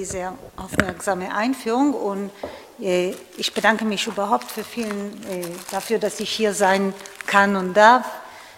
[0.00, 2.30] Diese aufmerksame Einführung und
[2.80, 6.94] äh, ich bedanke mich überhaupt für vielen, äh, dafür, dass ich hier sein
[7.26, 8.06] kann und darf,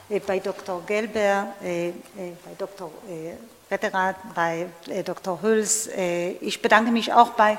[0.09, 0.81] äh, bei Dr.
[0.87, 1.93] Gelber, bei
[2.57, 2.91] Dr.
[3.69, 4.67] Veteran, bei
[5.05, 5.43] Dr.
[5.43, 5.89] Hüls.
[6.41, 7.57] Ich bedanke mich auch bei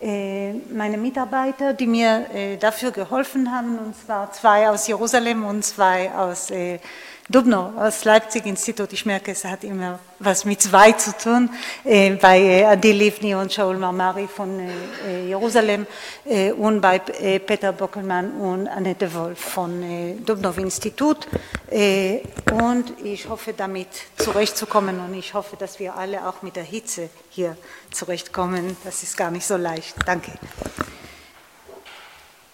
[0.00, 6.50] meinen Mitarbeitern, die mir dafür geholfen haben, und zwar zwei aus Jerusalem und zwei aus
[7.26, 11.48] Dubno aus Leipzig Institut, ich merke, es hat immer was mit zwei zu tun,
[11.82, 14.70] äh, bei äh, Adi Livni und Shaul Marmari von äh,
[15.06, 15.86] äh Jerusalem
[16.26, 21.26] äh, und bei äh, Peter Bockelmann und Annette Wolf von äh, Dubnov Institut.
[22.52, 27.08] und ich hoffe, damit zurechtzukommen und ich hoffe, dass wir alle auch mit der Hitze
[27.30, 27.56] hier
[27.90, 28.76] zurechtkommen.
[28.84, 29.96] Das ist gar nicht so leicht.
[30.04, 30.32] Danke.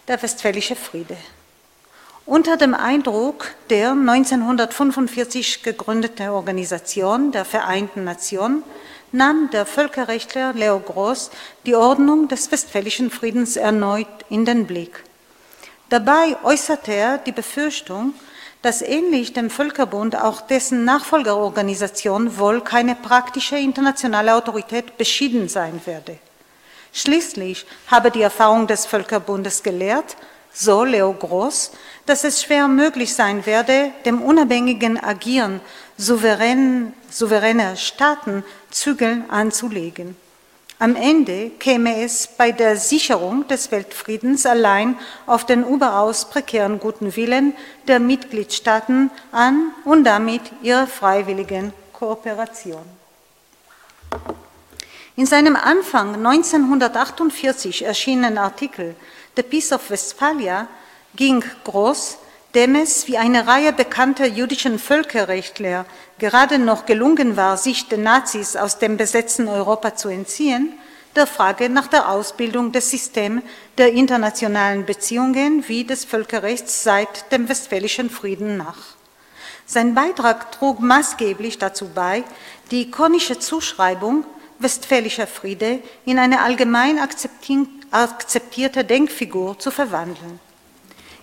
[0.06, 1.16] Der Westfälische Friede.
[2.30, 8.62] Unter dem Eindruck der 1945 gegründeten Organisation der Vereinten Nationen
[9.10, 11.32] nahm der Völkerrechtler Leo Gross
[11.66, 15.02] die Ordnung des Westfälischen Friedens erneut in den Blick.
[15.88, 18.14] Dabei äußerte er die Befürchtung,
[18.62, 26.20] dass ähnlich dem Völkerbund auch dessen Nachfolgerorganisation wohl keine praktische internationale Autorität beschieden sein werde.
[26.92, 30.16] Schließlich habe die Erfahrung des Völkerbundes gelehrt,
[30.52, 31.72] so Leo Gross,
[32.06, 35.60] dass es schwer möglich sein werde, dem unabhängigen Agieren
[35.96, 40.16] souverän, souveräner Staaten Zügel anzulegen.
[40.78, 47.14] Am Ende käme es bei der Sicherung des Weltfriedens allein auf den überaus prekären guten
[47.16, 47.54] Willen
[47.86, 52.80] der Mitgliedstaaten an und damit ihrer freiwilligen Kooperation.
[55.16, 58.96] In seinem Anfang 1948 erschienenen Artikel
[59.36, 60.66] The Peace of Westphalia
[61.14, 62.18] ging Groß,
[62.54, 65.86] dem es wie eine Reihe bekannter jüdischen Völkerrechtler
[66.18, 70.72] gerade noch gelungen war, sich den Nazis aus dem besetzten Europa zu entziehen,
[71.14, 73.42] der Frage nach der Ausbildung des Systems
[73.78, 78.96] der internationalen Beziehungen wie des Völkerrechts seit dem Westfälischen Frieden nach.
[79.66, 82.24] Sein Beitrag trug maßgeblich dazu bei,
[82.70, 84.24] die ikonische Zuschreibung
[84.60, 86.98] Westfälischer Friede in eine allgemein
[87.90, 90.38] akzeptierte Denkfigur zu verwandeln.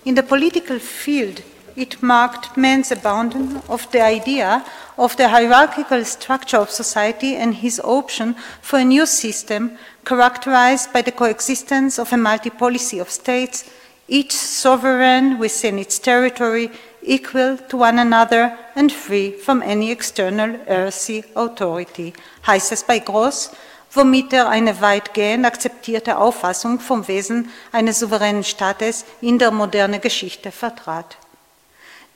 [0.03, 1.43] In the political field,
[1.75, 4.63] it marked man's abandon of the idea
[4.97, 11.03] of the hierarchical structure of society and his option for a new system characterized by
[11.03, 13.65] the coexistence of a multi-policy of states,
[14.07, 16.71] each sovereign within its territory,
[17.07, 22.13] equal to one another and free from any external earthly authority,
[22.45, 23.51] heißt es bei Gross,
[23.91, 30.51] womit er eine weitgehend akzeptierte Auffassung vom Wesen eines souveränen Staates in der modernen Geschichte
[30.51, 31.17] vertrat.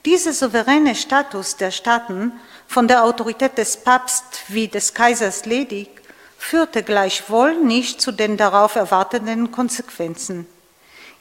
[0.06, 2.34] Dieser souveräne Status der Staaten,
[2.68, 5.90] von der Autorität des Papst wie des Kaisers ledig,
[6.38, 10.48] führte gleichwohl nicht zu den darauf erwarteten Konsequenzen.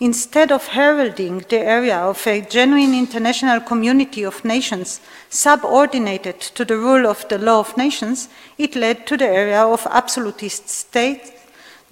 [0.01, 6.77] Instead of heralding the area of a genuine international community of nations subordinated to the
[6.77, 11.33] rule of the law of nations, it led to the area of absolutist states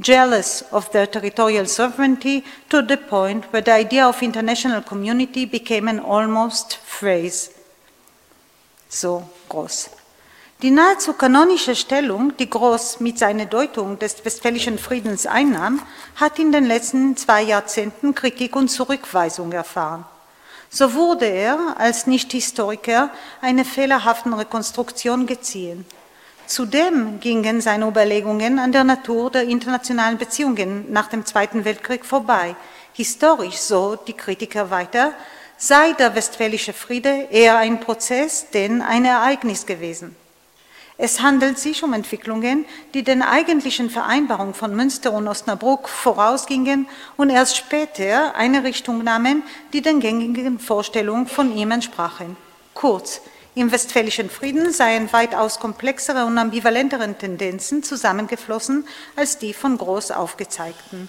[0.00, 5.88] jealous of their territorial sovereignty to the point where the idea of international community became
[5.88, 7.50] an almost phrase.
[8.88, 9.97] So groß.
[10.60, 15.80] Die nahezu kanonische Stellung, die Groß mit seiner Deutung des Westfälischen Friedens einnahm,
[16.16, 20.04] hat in den letzten zwei Jahrzehnten Kritik und Zurückweisung erfahren.
[20.68, 23.10] So wurde er als Nichthistoriker
[23.40, 25.86] einer fehlerhaften Rekonstruktion geziehen.
[26.48, 32.56] Zudem gingen seine Überlegungen an der Natur der internationalen Beziehungen nach dem Zweiten Weltkrieg vorbei.
[32.94, 35.12] Historisch, so die Kritiker weiter,
[35.56, 40.16] sei der Westfälische Friede eher ein Prozess denn ein Ereignis gewesen.
[41.00, 47.30] Es handelt sich um Entwicklungen, die den eigentlichen Vereinbarungen von Münster und Osnabrück vorausgingen und
[47.30, 52.36] erst später eine Richtung nahmen, die den gängigen Vorstellungen von ihm entsprachen.
[52.74, 53.20] Kurz,
[53.54, 58.84] im Westfälischen Frieden seien weitaus komplexere und ambivalentere Tendenzen zusammengeflossen
[59.14, 61.08] als die von Groß aufgezeigten.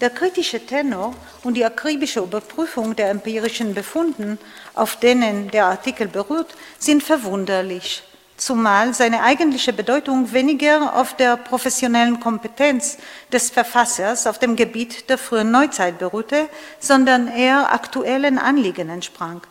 [0.00, 4.38] Der kritische Tenor und die akribische Überprüfung der empirischen Befunden,
[4.74, 8.02] auf denen der Artikel beruht, sind verwunderlich,
[8.40, 12.96] zumal seine eigentliche Bedeutung weniger auf der professionellen Kompetenz
[13.30, 16.48] des Verfassers auf dem Gebiet der frühen Neuzeit beruhte,
[16.78, 19.42] sondern eher aktuellen Anliegen entsprang.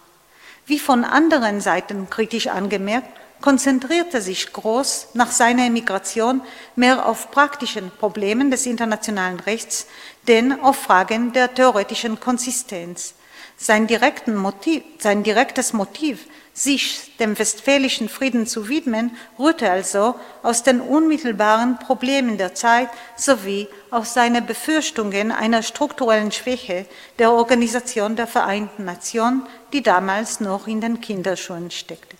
[0.65, 3.07] Wie von anderen Seiten kritisch angemerkt,
[3.41, 6.41] konzentrierte sich Groß nach seiner Emigration
[6.75, 9.87] mehr auf praktischen Problemen des internationalen Rechts,
[10.27, 13.13] denn auf Fragen der theoretischen Konsistenz.
[13.55, 13.87] Sein,
[14.27, 16.25] Motiv, sein direktes Motiv,
[16.59, 23.69] sich dem westfälischen Frieden zu widmen, rührte also aus den unmittelbaren Problemen der Zeit sowie
[23.91, 26.85] aus seinen Befürchtungen einer strukturellen Schwäche
[27.17, 32.17] der Organisation der Vereinten Nationen, die damals noch in den Kinderschuhen steckte.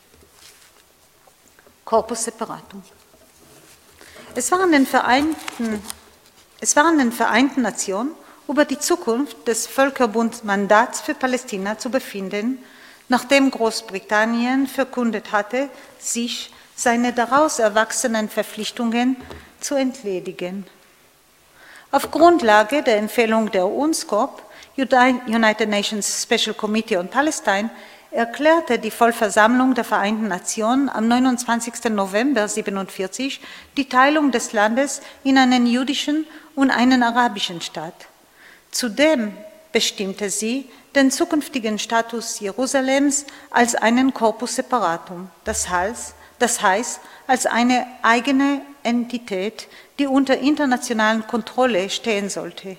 [1.84, 2.82] Corpus Separatum.
[4.36, 5.84] Es waren den Vereinten,
[6.62, 8.12] es waren den Vereinten Nationen
[8.48, 12.60] über die Zukunft des Völkerbundsmandats für Palästina zu befinden,
[13.10, 15.70] nachdem Großbritannien verkündet hatte,
[16.00, 19.18] sich seine daraus erwachsenen Verpflichtungen
[19.60, 20.66] zu entledigen.
[21.92, 24.44] Auf Grundlage der Empfehlung der UNSCOP,
[24.78, 27.70] United Nations Special Committee on Palestine,
[28.12, 31.86] erklärte die Vollversammlung der Vereinten Nationen am 29.
[31.92, 33.42] November 1947
[33.78, 38.08] die Teilung des Landes in einen jüdischen und einen arabischen Staat.
[38.72, 39.34] Zudem
[39.72, 47.46] bestimmte sie den zukünftigen Status Jerusalems als einen Corpus Separatum, das heißt, das heißt als
[47.46, 49.68] eine eigene Entität,
[50.00, 52.78] die unter internationalen Kontrolle stehen sollte.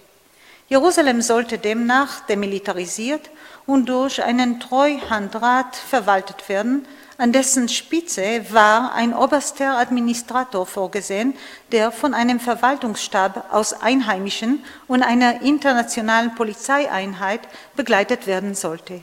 [0.69, 3.31] Jerusalem sollte demnach demilitarisiert
[3.67, 6.87] und durch einen Treuhandrat verwaltet werden,
[7.21, 11.35] an dessen Spitze war ein oberster Administrator vorgesehen,
[11.71, 17.43] der von einem Verwaltungsstab aus Einheimischen und einer internationalen Polizeieinheit
[17.77, 19.03] begleitet werden sollte.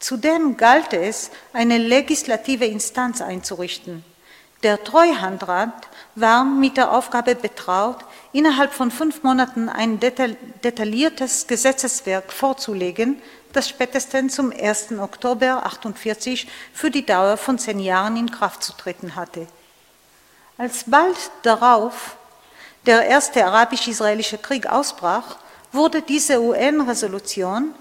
[0.00, 4.04] Zudem galt es, eine legislative Instanz einzurichten.
[4.62, 7.98] Der Treuhandrat war mit der Aufgabe betraut,
[8.34, 13.22] innerhalb von fünf Monaten ein detailliertes Gesetzeswerk vorzulegen,
[13.52, 14.98] das spätestens zum 1.
[14.98, 19.46] Oktober 1948 für die Dauer von zehn Jahren in Kraft zu treten hatte.
[20.58, 22.16] Als bald darauf
[22.86, 25.36] der erste arabisch-israelische Krieg ausbrach,
[25.70, 27.72] wurde diese UN-Resolution,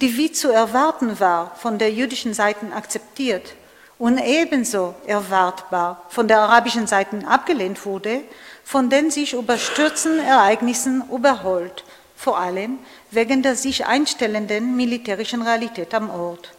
[0.00, 3.54] die wie zu erwarten war, von der jüdischen Seite akzeptiert
[4.00, 8.22] und ebenso erwartbar von der arabischen Seite abgelehnt wurde,
[8.70, 11.82] von den sich überstürzenden Ereignissen überholt,
[12.14, 12.78] vor allem
[13.10, 16.52] wegen der sich einstellenden militärischen Realität am Ort.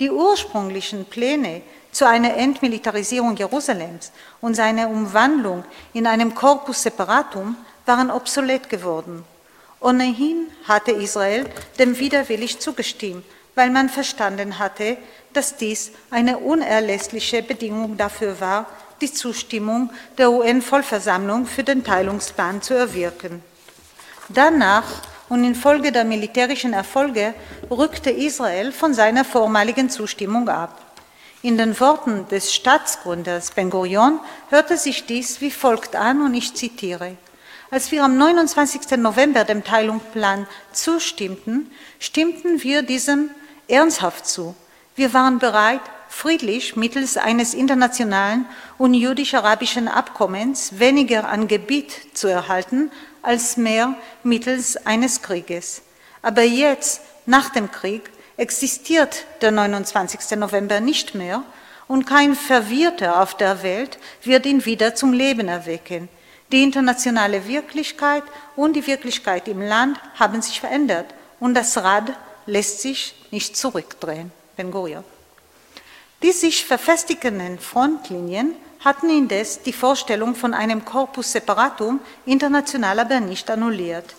[0.00, 1.60] Die ursprünglichen Pläne
[1.92, 7.54] zu einer Entmilitarisierung Jerusalems und seiner Umwandlung in einem Corpus Separatum
[7.84, 9.22] waren obsolet geworden.
[9.80, 11.44] Ohnehin hatte Israel
[11.78, 14.96] dem widerwillig zugestimmt, weil man verstanden hatte,
[15.34, 18.64] dass dies eine unerlässliche Bedingung dafür war,
[19.00, 23.42] die Zustimmung der UN-Vollversammlung für den Teilungsplan zu erwirken.
[24.28, 24.84] Danach
[25.28, 27.34] und infolge der militärischen Erfolge
[27.70, 30.82] rückte Israel von seiner vormaligen Zustimmung ab.
[31.42, 34.20] In den Worten des Staatsgründers Ben Gurion
[34.50, 37.16] hörte sich dies wie folgt an und ich zitiere.
[37.70, 38.92] Als wir am 29.
[38.98, 43.30] November dem Teilungsplan zustimmten, stimmten wir diesem
[43.68, 44.54] ernsthaft zu.
[44.94, 45.80] Wir waren bereit,
[46.16, 48.46] friedlich mittels eines internationalen
[48.78, 55.82] und jüdisch-arabischen Abkommens weniger an Gebiet zu erhalten, als mehr mittels eines Krieges.
[56.22, 60.38] Aber jetzt, nach dem Krieg, existiert der 29.
[60.38, 61.42] November nicht mehr
[61.86, 66.08] und kein Verwirrter auf der Welt wird ihn wieder zum Leben erwecken.
[66.50, 68.24] Die internationale Wirklichkeit
[68.56, 71.06] und die Wirklichkeit im Land haben sich verändert
[71.40, 72.10] und das Rad
[72.46, 74.32] lässt sich nicht zurückdrehen.
[74.56, 75.04] Ben Gurion.
[76.22, 83.50] Die sich verfestigenden Frontlinien hatten indes die Vorstellung von einem Corpus Separatum international aber nicht
[83.50, 84.14] annulliert.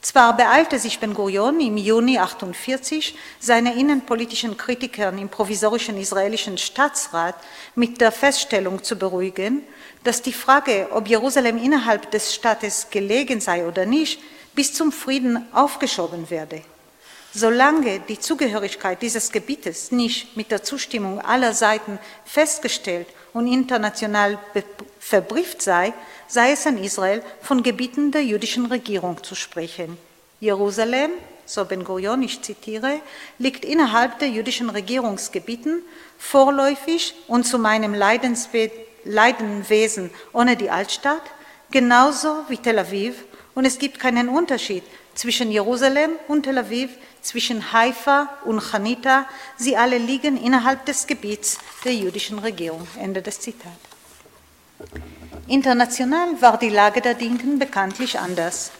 [0.00, 7.34] Zwar beeilte sich Ben Gurion im Juni 1948, seine innenpolitischen Kritiker im provisorischen israelischen Staatsrat
[7.74, 9.62] mit der Feststellung zu beruhigen,
[10.04, 14.20] dass die Frage, ob Jerusalem innerhalb des Staates gelegen sei oder nicht,
[14.54, 16.60] bis zum Frieden aufgeschoben werde.
[17.36, 24.38] Solange die Zugehörigkeit dieses Gebietes nicht mit der Zustimmung aller Seiten festgestellt und international
[25.00, 25.92] verbrieft sei,
[26.28, 29.98] sei es an Israel, von Gebieten der jüdischen Regierung zu sprechen.
[30.38, 31.10] Jerusalem,
[31.44, 33.00] so Ben Gurion, ich zitiere,
[33.40, 35.82] liegt innerhalb der jüdischen Regierungsgebieten
[36.18, 37.94] vorläufig und zu meinem
[39.04, 41.22] Leidenwesen ohne die Altstadt,
[41.72, 43.24] genauso wie Tel Aviv,
[43.56, 46.90] und es gibt keinen Unterschied zwischen Jerusalem und Tel Aviv,
[47.22, 49.26] zwischen Haifa und Chanita.
[49.56, 52.86] Sie alle liegen innerhalb des Gebiets der jüdischen Regierung.
[53.00, 53.70] Ende des Zitats.
[55.46, 58.72] International war die Lage der Dinken bekanntlich anders.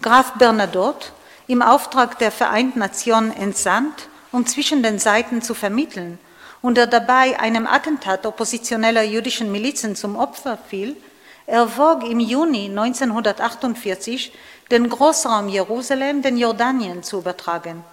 [0.00, 1.08] Graf Bernadotte,
[1.46, 6.18] im Auftrag der Vereinten Nationen entsandt, um zwischen den Seiten zu vermitteln,
[6.62, 10.96] und er dabei einem Attentat oppositioneller jüdischen Milizen zum Opfer fiel,
[11.46, 14.32] erwog im Juni 1948
[14.70, 17.84] den Großraum Jerusalem den Jordanien zu übertragen.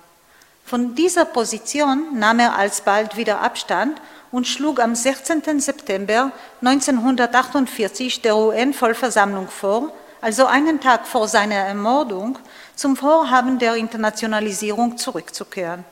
[0.65, 4.01] Von dieser Position nahm er alsbald wieder Abstand
[4.31, 5.59] und schlug am 16.
[5.59, 12.37] September 1948 der UN-Vollversammlung vor, also einen Tag vor seiner Ermordung,
[12.75, 15.83] zum Vorhaben der Internationalisierung zurückzukehren.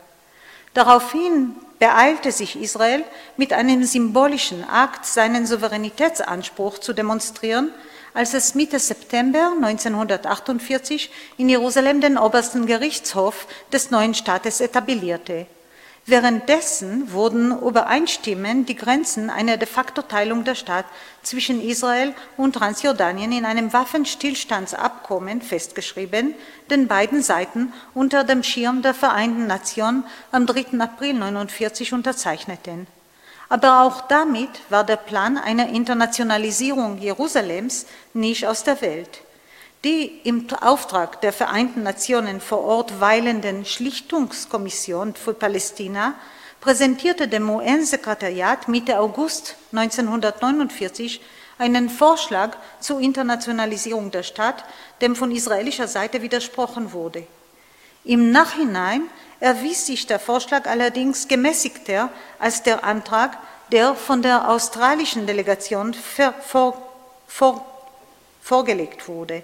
[0.73, 3.03] Daraufhin beeilte sich Israel,
[3.37, 7.71] mit einem symbolischen Akt seinen Souveränitätsanspruch zu demonstrieren,
[8.13, 15.47] als es Mitte September 1948 in Jerusalem den obersten Gerichtshof des neuen Staates etablierte.
[16.09, 20.85] Währenddessen wurden übereinstimmend die Grenzen einer de facto Teilung der Stadt
[21.21, 26.33] zwischen Israel und Transjordanien in einem Waffenstillstandsabkommen festgeschrieben,
[26.71, 30.79] den beiden Seiten unter dem Schirm der Vereinten Nationen am 3.
[30.79, 32.87] April 1949 unterzeichneten.
[33.49, 39.21] Aber auch damit war der Plan einer Internationalisierung Jerusalems nicht aus der Welt.
[39.83, 46.13] Die im Auftrag der Vereinten Nationen vor Ort weilenden Schlichtungskommission für Palästina
[46.61, 51.21] präsentierte dem UN-Sekretariat Mitte August 1949
[51.57, 54.63] einen Vorschlag zur Internationalisierung der Stadt,
[55.01, 57.25] dem von israelischer Seite widersprochen wurde.
[58.03, 59.03] Im Nachhinein
[59.39, 63.37] erwies sich der Vorschlag allerdings gemäßigter als der Antrag,
[63.71, 66.33] der von der australischen Delegation vor,
[67.27, 67.65] vor,
[68.41, 69.43] vorgelegt wurde.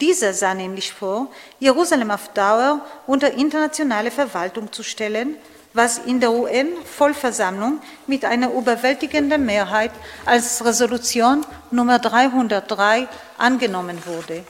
[0.00, 5.36] Dieser sah nämlich vor, Jerusalem auf Dauer unter internationale Verwaltung zu stellen,
[5.72, 9.92] was in der UN-Vollversammlung mit einer überwältigenden Mehrheit
[10.24, 14.42] als Resolution Nummer 303 angenommen wurde.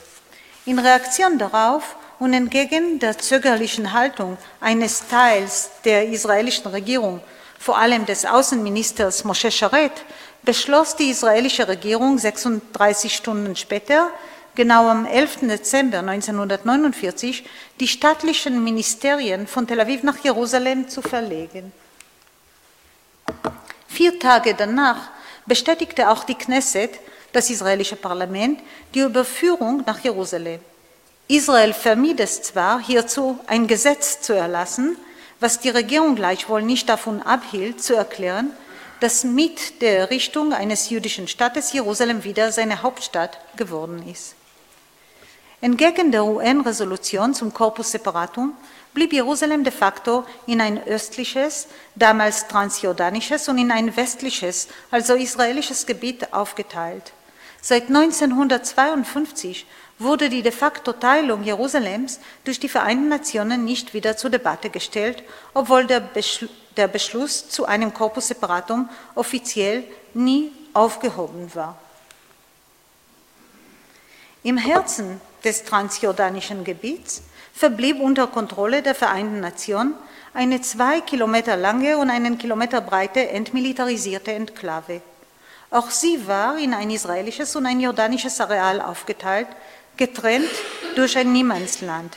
[0.66, 7.20] In Reaktion darauf und entgegen der zögerlichen Haltung eines Teils der israelischen Regierung,
[7.58, 9.92] vor allem des Außenministers Moshe Sharet,
[10.42, 14.10] beschloss die israelische Regierung 36 Stunden später,
[14.54, 15.40] genau am 11.
[15.42, 17.44] Dezember 1949
[17.80, 21.72] die staatlichen Ministerien von Tel Aviv nach Jerusalem zu verlegen.
[23.88, 25.10] Vier Tage danach
[25.46, 26.98] bestätigte auch die Knesset,
[27.32, 28.60] das israelische Parlament,
[28.94, 30.60] die Überführung nach Jerusalem.
[31.28, 34.96] Israel vermied es zwar, hierzu ein Gesetz zu erlassen,
[35.40, 38.52] was die Regierung gleichwohl nicht davon abhielt, zu erklären,
[39.00, 44.34] dass mit der Errichtung eines jüdischen Staates Jerusalem wieder seine Hauptstadt geworden ist.
[45.60, 48.54] Entgegen der UN-Resolution zum Corpus Separatum
[48.94, 51.66] blieb Jerusalem de facto in ein östliches,
[51.96, 57.12] damals transjordanisches und in ein westliches, also israelisches Gebiet aufgeteilt.
[57.60, 59.66] Seit 1952
[59.98, 65.22] wurde die de facto Teilung Jerusalems durch die Vereinten Nationen nicht wieder zur Debatte gestellt,
[65.54, 71.78] obwohl der, Beschl der Beschluss zu einem Corpus Separatum offiziell nie aufgehoben war.
[74.42, 77.22] Im Herzen des transjordanischen Gebiets
[77.54, 79.94] verblieb unter Kontrolle der Vereinten Nationen
[80.34, 85.00] eine zwei Kilometer lange und einen Kilometer breite entmilitarisierte Enklave.
[85.70, 89.48] Auch sie war in ein israelisches und ein jordanisches Areal aufgeteilt,
[89.96, 90.50] getrennt
[90.94, 92.16] durch ein Niemandsland.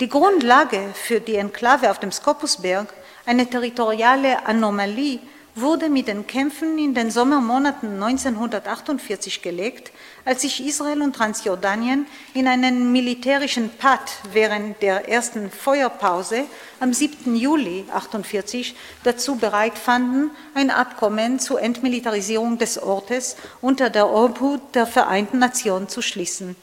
[0.00, 2.92] Die Grundlage für die Enklave auf dem Skopusberg,
[3.26, 5.20] eine territoriale Anomalie,
[5.54, 9.92] wurde mit den Kämpfen in den Sommermonaten 1948 gelegt,
[10.24, 16.44] als sich Israel und Transjordanien in einen militärischen Pakt während der ersten Feuerpause
[16.78, 17.34] am 7.
[17.36, 24.86] Juli 1948 dazu bereit fanden, ein Abkommen zur Entmilitarisierung des Ortes unter der Obhut der
[24.86, 26.56] Vereinten Nationen zu schließen.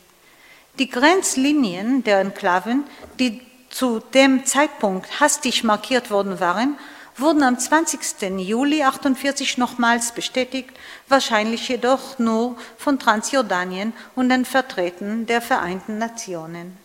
[0.79, 2.83] Die Grenzlinien der Enklaven,
[3.19, 6.77] die zu dem Zeitpunkt hastig markiert worden waren,
[7.15, 7.99] wurden am 20.
[8.37, 10.69] Juli 1948 nochmals bestätigt,
[11.09, 16.77] wahrscheinlich jedoch nur von Transjordanien und den Vertretern der Vereinten Nationen.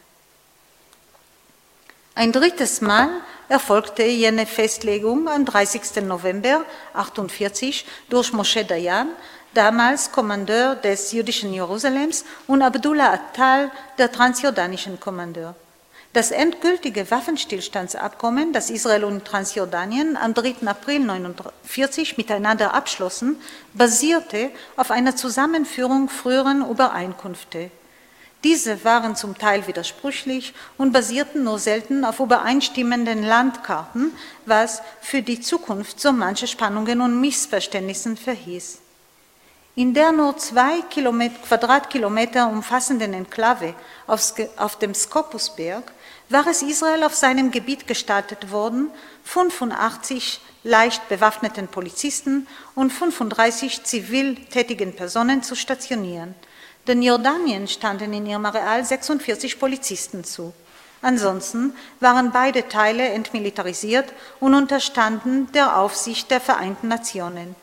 [2.14, 3.10] Ein drittes Mal
[3.48, 6.02] erfolgte jene Festlegung am 30.
[6.02, 9.08] November 1948 durch Moshe Dayan,
[9.54, 15.54] damals Kommandeur des jüdischen Jerusalems, und Abdullah Attal, der transjordanischen Kommandeur.
[16.12, 20.56] Das endgültige Waffenstillstandsabkommen, das Israel und Transjordanien am 3.
[20.66, 23.40] April 1949 miteinander abschlossen,
[23.72, 27.70] basierte auf einer Zusammenführung früheren Übereinkünfte.
[28.44, 34.12] Diese waren zum Teil widersprüchlich und basierten nur selten auf übereinstimmenden Landkarten,
[34.44, 38.81] was für die Zukunft so manche Spannungen und Missverständnissen verhieß.
[39.74, 43.74] In der nur zwei Kilometer, Quadratkilometer umfassenden Enklave
[44.06, 45.90] auf dem Skopusberg
[46.28, 48.90] war es Israel auf seinem Gebiet gestattet worden,
[49.24, 56.34] 85 leicht bewaffneten Polizisten und 35 zivil tätigen Personen zu stationieren.
[56.86, 60.52] Den Jordanien standen in ihrem Areal 46 Polizisten zu.
[61.00, 67.61] Ansonsten waren beide Teile entmilitarisiert und unterstanden der Aufsicht der Vereinten Nationen.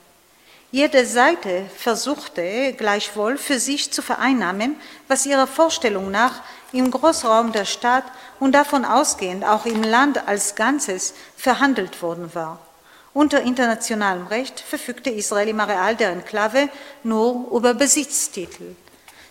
[0.71, 4.75] Jede Seite versuchte gleichwohl für sich zu vereinnahmen,
[5.07, 8.03] was ihrer Vorstellung nach im Großraum der Stadt
[8.39, 12.59] und davon ausgehend auch im Land als Ganzes verhandelt worden war.
[13.15, 16.69] Unter internationalem Recht verfügte Israel im Areal der Enklave
[17.03, 18.75] nur über Besitztitel.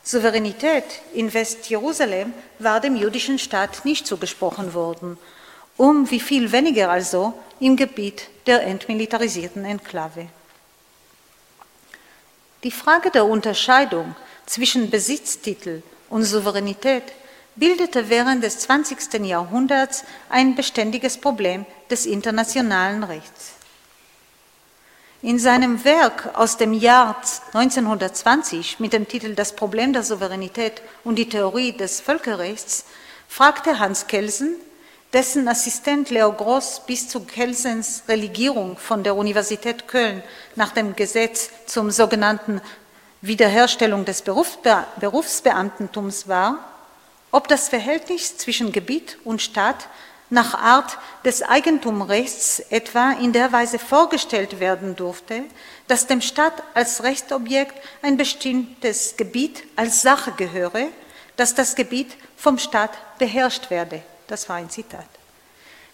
[0.03, 5.17] Souveränität in Westjerusalem war dem jüdischen Staat nicht zugesprochen worden,
[5.77, 10.27] um wie viel weniger also im Gebiet der entmilitarisierten Enklave.
[12.65, 17.05] Die Frage der Unterscheidung zwischen Besitztitel und Souveränität
[17.55, 19.25] bildete während des 20.
[19.25, 23.53] Jahrhunderts ein beständiges Problem des internationalen Rechts.
[25.23, 27.17] In seinem Werk aus dem Jahr
[27.53, 32.87] 1920 mit dem Titel Das Problem der Souveränität und die Theorie des Völkerrechts
[33.29, 34.57] fragte Hans Kelsen
[35.13, 40.23] dessen Assistent Leo Gross bis zu Kelsens Religierung von der Universität Köln
[40.55, 42.61] nach dem Gesetz zum sogenannten
[43.23, 46.59] Wiederherstellung des Berufsbeamtentums war,
[47.31, 49.89] ob das Verhältnis zwischen Gebiet und Staat
[50.31, 55.45] nach Art des Eigentumsrechts etwa in der Weise vorgestellt werden durfte,
[55.87, 60.89] dass dem Staat als Rechtsobjekt ein bestimmtes Gebiet als Sache gehöre,
[61.37, 64.03] dass das Gebiet vom Staat beherrscht werde.
[64.29, 65.09] Das war ein Zitat.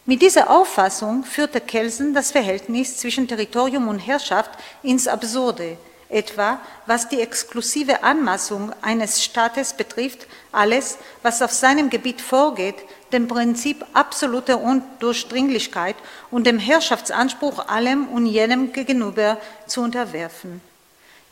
[0.07, 4.51] Mit dieser Auffassung führte Kelsen das Verhältnis zwischen Territorium und Herrschaft
[4.83, 5.79] ins Absurde,
[6.11, 12.77] etwa was die exklusive Anmaßung eines Staates betrifft, alles, was auf seinem Gebiet vorgeht,
[13.13, 15.97] dem Prinzip absoluter Undurchdringlichkeit
[16.31, 20.61] und dem Herrschaftsanspruch allem und jenem gegenüber zu unterwerfen.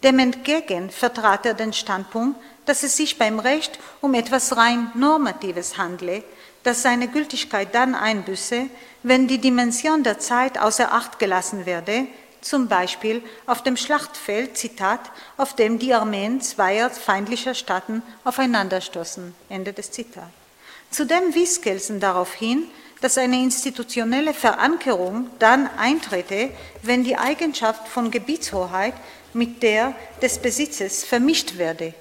[0.03, 5.77] Dem entgegen vertrat er den Standpunkt, dass es sich beim Recht um etwas rein Normatives
[5.77, 6.22] handle,
[6.62, 8.66] das seine Gültigkeit dann einbüße,
[9.03, 12.07] wenn die Dimension der Zeit außer Acht gelassen werde,
[12.40, 15.01] zum Beispiel auf dem Schlachtfeld, Zitat,
[15.37, 19.35] auf dem die Armeen zweier feindlicher Staaten aufeinanderstoßen.
[19.48, 20.27] Ende des Zitats.
[20.90, 22.64] Zudem wies Kelsen darauf hin,
[23.01, 26.51] dass eine institutionelle Verankerung dann eintrete,
[26.83, 28.94] wenn die Eigenschaft von Gebietshoheit
[29.33, 31.94] mit der des Besitzes vermischt werde.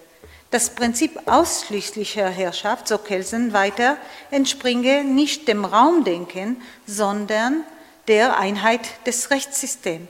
[0.51, 3.97] Das Prinzip ausschließlicher Herrschaft, so Kelsen weiter,
[4.31, 7.63] entspringe nicht dem Raumdenken, sondern
[8.09, 10.09] der Einheit des Rechtssystems.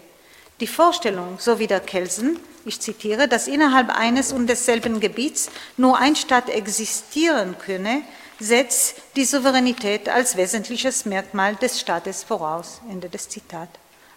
[0.59, 5.97] Die Vorstellung, so wie der Kelsen, ich zitiere, dass innerhalb eines und desselben Gebiets nur
[5.97, 8.01] ein Staat existieren könne,
[8.39, 12.81] setzt die Souveränität als wesentliches Merkmal des Staates voraus.
[12.89, 13.69] Ende des Zitat.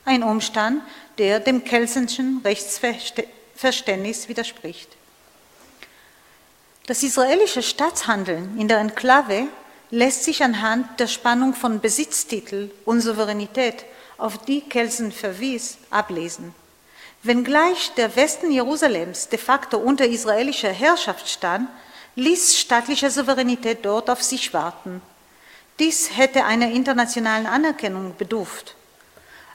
[0.06, 0.82] Ein Umstand,
[1.18, 4.96] der dem Kelsenschen Rechtsverständnis widerspricht.
[6.86, 9.46] Das israelische Staatshandeln in der Enklave
[9.90, 13.86] lässt sich anhand der Spannung von Besitztitel und Souveränität,
[14.18, 16.54] auf die Kelsen verwies, ablesen.
[17.22, 21.70] Wenngleich der Westen Jerusalems de facto unter israelischer Herrschaft stand,
[22.16, 25.00] ließ staatliche Souveränität dort auf sich warten.
[25.78, 28.76] Dies hätte einer internationalen Anerkennung bedurft.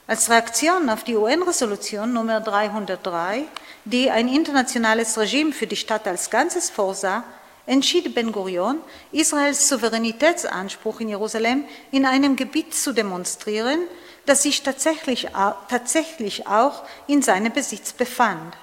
[0.10, 3.44] Als Reaktion auf die UN-Resolution Nummer 303,
[3.86, 7.24] die ein internationales Regime für die Stadt als Ganzes vorsah,
[7.68, 8.80] entschied Ben Gurion,
[9.12, 13.82] Israels Souveränitätsanspruch in Jerusalem in einem Gebiet zu demonstrieren,
[14.26, 15.28] das sich tatsächlich,
[15.70, 18.56] tatsächlich auch in seinem Besitz befand.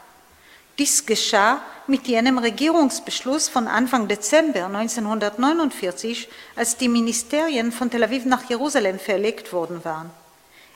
[0.81, 8.25] Dies geschah mit jenem Regierungsbeschluss von Anfang Dezember 1949, als die Ministerien von Tel Aviv
[8.25, 10.11] nach Jerusalem verlegt worden waren.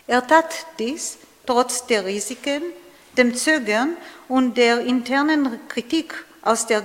[0.06, 2.62] Er tat dies trotz der Risiken,
[3.16, 3.96] dem Zögern
[4.28, 6.84] und der internen Kritik aus der,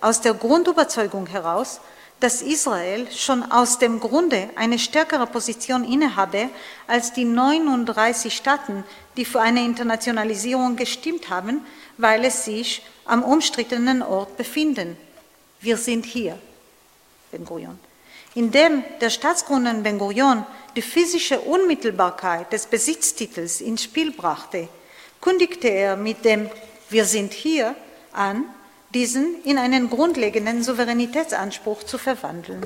[0.00, 1.80] aus der Grundüberzeugung heraus,
[2.20, 6.48] dass Israel schon aus dem Grunde eine stärkere Position innehabe
[6.86, 8.84] als die 39 Staaten,
[9.16, 11.64] die für eine Internationalisierung gestimmt haben,
[11.98, 14.96] weil es sich am umstrittenen Ort befinden.
[15.60, 16.38] Wir sind hier,
[17.30, 17.78] Ben Gurion.
[18.36, 20.44] Indem der Staatsgründer Ben Gurion
[20.76, 24.68] die physische Unmittelbarkeit des Besitztitels ins Spiel brachte,
[25.22, 26.50] kündigte er mit dem
[26.90, 27.74] Wir sind hier
[28.12, 28.44] an,
[28.92, 32.60] diesen in einen grundlegenden Souveränitätsanspruch zu verwandeln.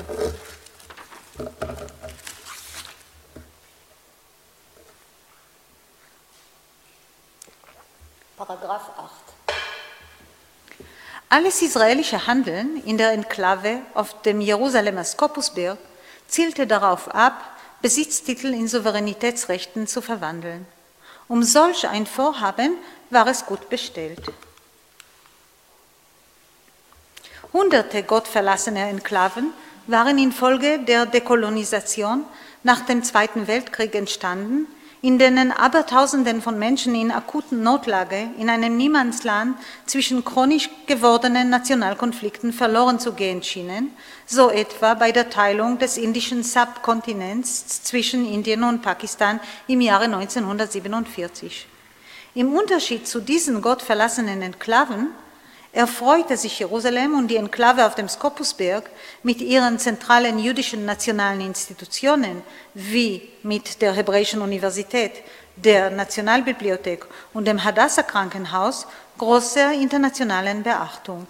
[8.36, 9.29] Paragraph 8.
[11.32, 15.78] Alles israelische Handeln in der Enklave auf dem Jerusalemer Skopusberg
[16.26, 20.66] zielte darauf ab, Besitztitel in Souveränitätsrechten zu verwandeln.
[21.28, 22.72] Um solch ein Vorhaben
[23.10, 24.20] war es gut bestellt.
[27.52, 29.52] Hunderte gottverlassene Enklaven
[29.86, 32.24] waren infolge der Dekolonisation
[32.64, 34.66] nach dem Zweiten Weltkrieg entstanden,
[35.02, 42.52] in denen Abertausenden von Menschen in akuten Notlage in einem Niemandsland zwischen chronisch gewordenen Nationalkonflikten
[42.52, 43.92] verloren zu gehen schienen,
[44.26, 51.66] so etwa bei der Teilung des indischen Subkontinents zwischen Indien und Pakistan im Jahre 1947.
[52.34, 55.08] Im Unterschied zu diesen gottverlassenen Enklaven
[55.72, 58.90] erfreute sich Jerusalem und die Enklave auf dem Skopusberg
[59.22, 62.42] mit ihren zentralen jüdischen nationalen Institutionen
[62.74, 65.12] wie mit der Hebräischen Universität,
[65.56, 68.86] der Nationalbibliothek und dem Hadassah Krankenhaus
[69.18, 71.26] großer internationalen Beachtung.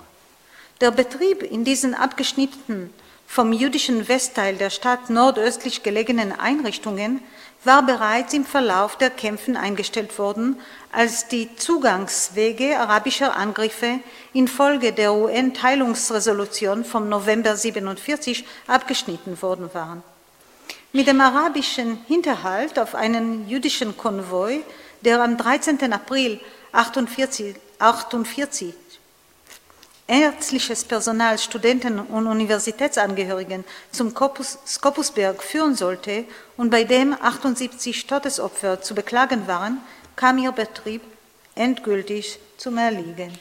[0.81, 2.94] Der Betrieb in diesen abgeschnittenen
[3.30, 7.22] vom jüdischen Westteil der Stadt nordöstlich gelegenen Einrichtungen
[7.62, 10.58] war bereits im Verlauf der Kämpfen eingestellt worden,
[10.90, 14.00] als die Zugangswege arabischer Angriffe
[14.32, 20.02] infolge der UN-Teilungsresolution vom November 1947 abgeschnitten worden waren.
[20.92, 24.62] Mit dem arabischen Hinterhalt auf einen jüdischen Konvoi,
[25.02, 25.92] der am 13.
[25.92, 26.40] April
[26.72, 28.74] 1948
[30.10, 34.12] ärztliches Personal, Studenten und Universitätsangehörigen zum
[34.66, 36.24] Skopusberg führen sollte
[36.56, 39.78] und bei dem 78 Todesopfer zu beklagen waren,
[40.16, 41.02] kam ihr Betrieb
[41.54, 43.38] endgültig zum Erliegen.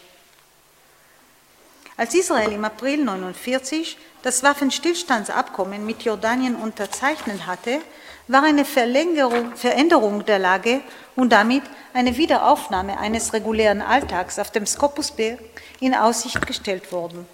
[1.97, 7.81] Als Israel im April 1949 das Waffenstillstandsabkommen mit Jordanien unterzeichnet hatte,
[8.29, 10.81] war eine Veränderung der Lage
[11.15, 11.63] und damit
[11.93, 15.39] eine Wiederaufnahme eines regulären Alltags auf dem Skopusberg
[15.79, 17.25] in Aussicht gestellt worden.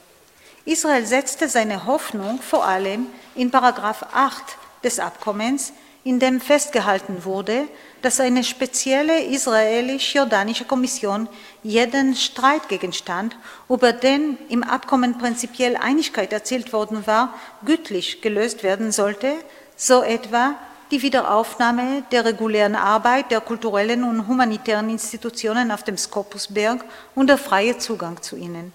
[0.64, 5.74] Israel setzte seine Hoffnung vor allem in Paragraph 8 des Abkommens,
[6.06, 7.64] in dem festgehalten wurde,
[8.02, 11.28] dass eine spezielle israelisch-jordanische Kommission
[11.62, 13.36] jeden Streitgegenstand,
[13.68, 17.34] über den im Abkommen prinzipiell Einigkeit erzielt worden war,
[17.66, 19.34] gütlich gelöst werden sollte,
[19.76, 20.56] so etwa
[20.92, 26.84] die Wiederaufnahme der regulären Arbeit der kulturellen und humanitären Institutionen auf dem Skopusberg
[27.16, 28.72] und der freie Zugang zu ihnen.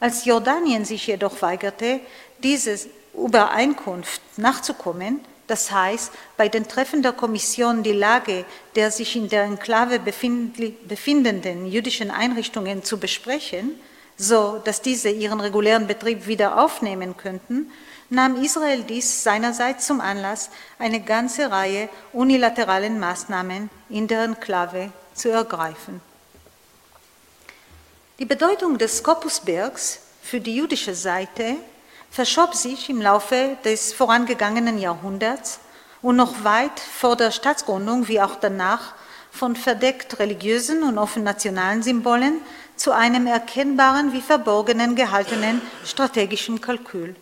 [0.00, 2.00] Als Jordanien sich jedoch weigerte,
[2.42, 2.78] diese
[3.14, 8.44] Übereinkunft nachzukommen, das heißt, bei den Treffen der Kommission die Lage
[8.76, 13.78] der sich in der Enklave befindenden jüdischen Einrichtungen zu besprechen,
[14.16, 17.70] so dass diese ihren regulären Betrieb wieder aufnehmen könnten,
[18.10, 25.30] nahm Israel dies seinerseits zum Anlass, eine ganze Reihe unilateralen Maßnahmen in der Enklave zu
[25.30, 26.00] ergreifen.
[28.18, 31.56] Die Bedeutung des Skopusbergs für die jüdische Seite
[32.10, 35.58] verschob sich im Laufe des vorangegangenen Jahrhunderts
[36.00, 38.94] und noch weit vor der Staatsgründung wie auch danach
[39.32, 42.40] von verdeckt religiösen und offen nationalen Symbolen
[42.76, 47.14] zu einem erkennbaren wie verborgenen gehaltenen strategischen Kalkül.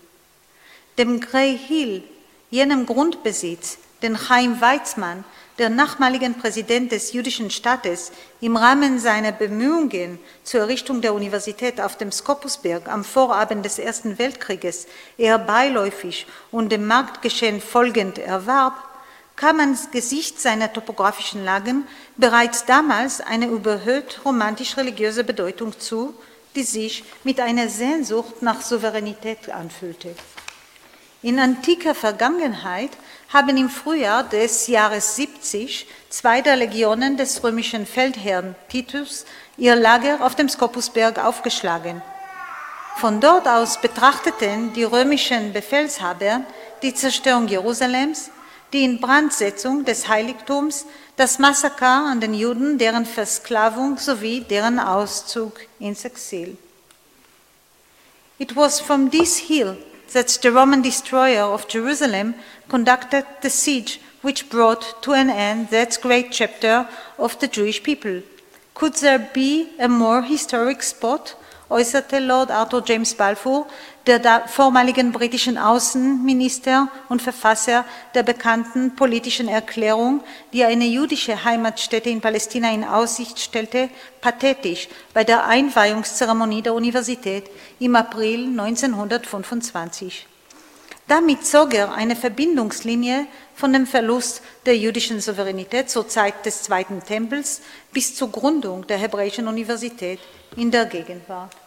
[0.99, 2.03] Dem Gray Hill,
[2.51, 5.25] jenem Grundbesitz, den Chaim Weizmann
[5.59, 8.11] der nachmaligen Präsident des jüdischen Staates,
[8.41, 14.19] im Rahmen seiner Bemühungen zur Errichtung der Universität auf dem Skopusberg am Vorabend des Ersten
[14.19, 14.87] Weltkrieges
[15.19, 18.75] eher beiläufig und dem Marktgeschehen folgend erwarb,
[19.37, 26.15] kam angesichts seiner topografischen Lagen bereits damals eine überhöht romantisch-religiöse Bedeutung zu,
[26.55, 30.15] die sich mit einer Sehnsucht nach Souveränität anfühlte.
[31.23, 32.91] In antiker Vergangenheit
[33.33, 39.25] haben im Frühjahr des Jahres 70 zwei der Legionen des römischen Feldherrn Titus
[39.57, 42.03] ihr Lager auf dem Skopusberg aufgeschlagen.
[42.97, 46.43] Von dort aus betrachteten die römischen Befehlshaber
[46.83, 48.31] die Zerstörung Jerusalems,
[48.73, 56.05] die Inbrandsetzung des Heiligtums, das Massaker an den Juden, deren Versklavung sowie deren Auszug ins
[56.05, 56.57] Exil.
[58.39, 59.77] It was from this hill
[60.13, 62.35] that the Roman destroyer of Jerusalem
[62.69, 68.23] conducted the siege which brought to an end that great chapter of the Jewish people.
[68.75, 71.35] Could there be a more historic spot
[71.73, 73.67] äußerte Lord Arthur James Balfour,
[74.07, 82.21] der vormaligen britischen Außenminister und Verfasser der bekannten politischen Erklärung, die eine jüdische Heimatstätte in
[82.21, 83.89] Palästina in Aussicht stellte,
[84.21, 90.27] pathetisch bei der Einweihungszeremonie der Universität im April 1925.
[91.09, 97.03] Damit zog er eine Verbindungslinie von dem Verlust der jüdischen Souveränität zur Zeit des Zweiten
[97.05, 97.61] Tempels
[97.93, 100.21] bis zur Gründung der Hebräischen Universität
[100.57, 101.62] in der Gegenwart.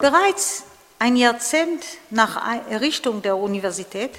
[0.00, 0.64] Bereits
[0.98, 4.12] ein Jahrzehnt nach Errichtung der Universität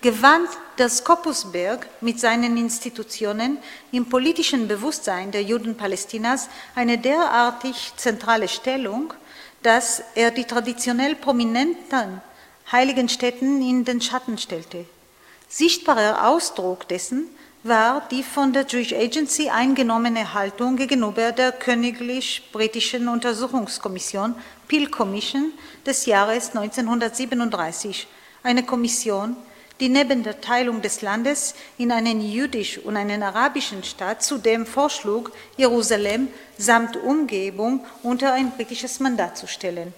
[0.00, 3.58] gewann der Skopusberg mit seinen Institutionen
[3.92, 9.12] im politischen Bewusstsein der Juden Palästinas eine derartig zentrale Stellung,
[9.62, 12.22] dass er die traditionell prominenten
[12.72, 14.86] heiligen Städten in den Schatten stellte.
[15.46, 17.26] Sichtbarer Ausdruck dessen
[17.64, 24.34] war die von der Jewish Agency eingenommene Haltung gegenüber der königlich-britischen Untersuchungskommission
[24.68, 25.52] Peel Commission
[25.84, 28.06] des Jahres 1937,
[28.42, 29.36] eine Kommission,
[29.80, 35.32] die neben der Teilung des Landes in einen jüdisch und einen arabischen Staat zudem vorschlug,
[35.56, 39.94] Jerusalem samt Umgebung unter ein britisches Mandat zu stellen.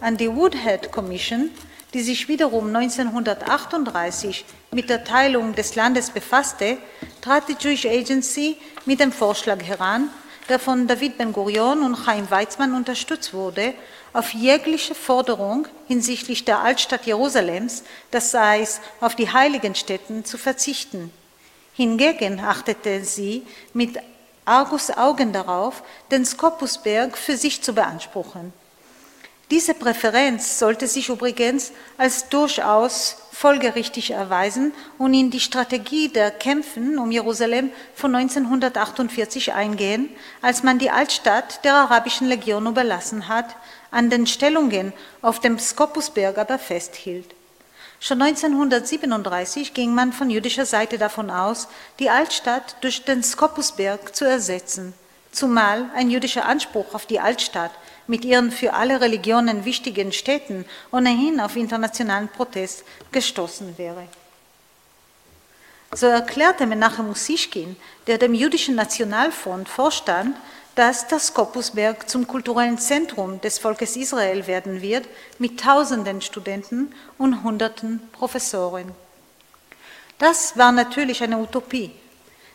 [0.00, 1.50] An die Woodhead Commission
[1.94, 6.78] die sich wiederum 1938 mit der Teilung des Landes befasste,
[7.20, 10.08] trat die Jewish Agency mit dem Vorschlag heran,
[10.50, 13.72] der von David Ben-Gurion und Chaim Weizmann unterstützt wurde,
[14.12, 21.12] auf jegliche Forderung hinsichtlich der Altstadt Jerusalems, das heißt auf die heiligen Städten, zu verzichten.
[21.72, 23.98] Hingegen achtete sie mit
[24.44, 28.52] Argus Augen darauf, den Skopusberg für sich zu beanspruchen.
[29.50, 37.00] Diese Präferenz sollte sich übrigens als durchaus folgerichtig erweisen und in die Strategie der Kämpfen
[37.00, 40.08] um Jerusalem von 1948 eingehen,
[40.40, 43.56] als man die Altstadt der arabischen Legion überlassen hat,
[43.90, 47.34] an den Stellungen auf dem Skopusberg aber festhielt.
[47.98, 51.66] Schon 1937 ging man von jüdischer Seite davon aus,
[51.98, 54.94] die Altstadt durch den Skopusberg zu ersetzen,
[55.32, 57.72] zumal ein jüdischer Anspruch auf die Altstadt
[58.10, 64.02] mit ihren für alle Religionen wichtigen Städten ohnehin auf internationalen Protest gestoßen wäre.
[65.94, 67.76] So erklärte Menachem Musischkin,
[68.08, 70.36] der dem jüdischen Nationalfront vorstand,
[70.74, 75.06] dass das Skopusberg zum kulturellen Zentrum des Volkes Israel werden wird,
[75.38, 78.90] mit tausenden Studenten und hunderten Professoren.
[80.18, 81.92] Das war natürlich eine Utopie,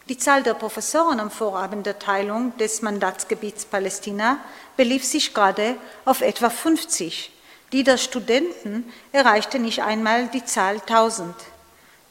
[0.08, 4.38] die Zahl der Professoren am Vorabend der Teilung des Mandatsgebiets Palästina
[4.78, 7.32] belief sich gerade auf etwa 50.
[7.72, 11.34] Die der Studenten erreichte nicht einmal die Zahl 1000.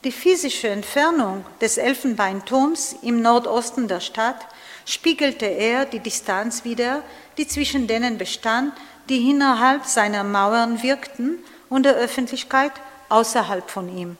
[0.02, 4.44] Die physische Entfernung des Elfenbeinturms im Nordosten der Stadt
[4.84, 7.02] spiegelte er die Distanz wider,
[7.38, 8.74] die zwischen denen bestand,
[9.08, 11.38] die innerhalb seiner Mauern wirkten
[11.70, 12.72] und der Öffentlichkeit
[13.08, 14.16] außerhalb von ihm.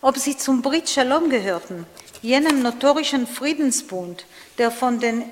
[0.00, 1.86] Ob sie zum Brit Shalom gehörten,
[2.22, 4.26] jenem notorischen Friedensbund,
[4.58, 5.24] der von den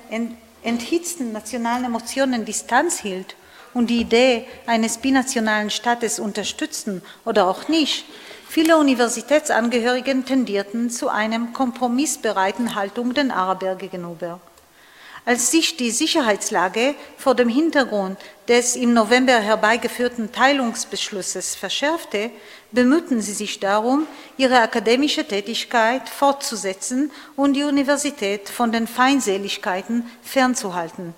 [0.63, 3.35] enthitzten nationalen Emotionen Distanz hielt
[3.73, 8.05] und die Idee eines binationalen Staates unterstützten oder auch nicht,
[8.47, 14.39] viele Universitätsangehörigen tendierten zu einem kompromissbereiten Haltung den Araber gegenüber.
[15.25, 22.31] Als sich die Sicherheitslage vor dem Hintergrund des im November herbeigeführten Teilungsbeschlusses verschärfte,
[22.71, 31.13] bemühten sie sich darum, ihre akademische Tätigkeit fortzusetzen und die Universität von den Feindseligkeiten fernzuhalten.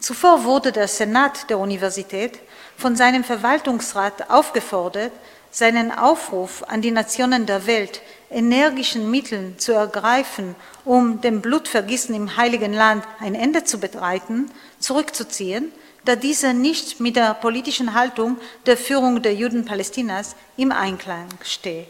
[0.00, 2.40] Zuvor wurde der Senat der Universität
[2.76, 5.12] von seinem Verwaltungsrat aufgefordert,
[5.52, 12.36] seinen Aufruf an die Nationen der Welt, energischen Mitteln zu ergreifen, um dem Blutvergießen im
[12.36, 15.70] Heiligen Land ein Ende zu bereiten, zurückzuziehen
[16.04, 18.36] da diese nicht mit der politischen Haltung
[18.66, 21.86] der Führung der Juden Palästinas im Einklang steht.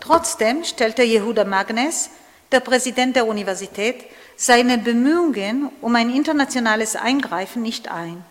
[0.00, 2.10] Trotzdem stellte Jehuda Magnes,
[2.52, 4.04] der Präsident der Universität,
[4.36, 8.22] seine Bemühungen um ein internationales Eingreifen nicht ein.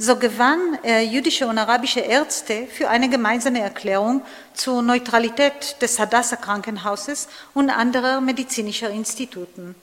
[0.00, 4.22] So gewann er jüdische und arabische Ärzte für eine gemeinsame Erklärung
[4.54, 9.74] zur Neutralität des Hadassah Krankenhauses und anderer medizinischer Instituten.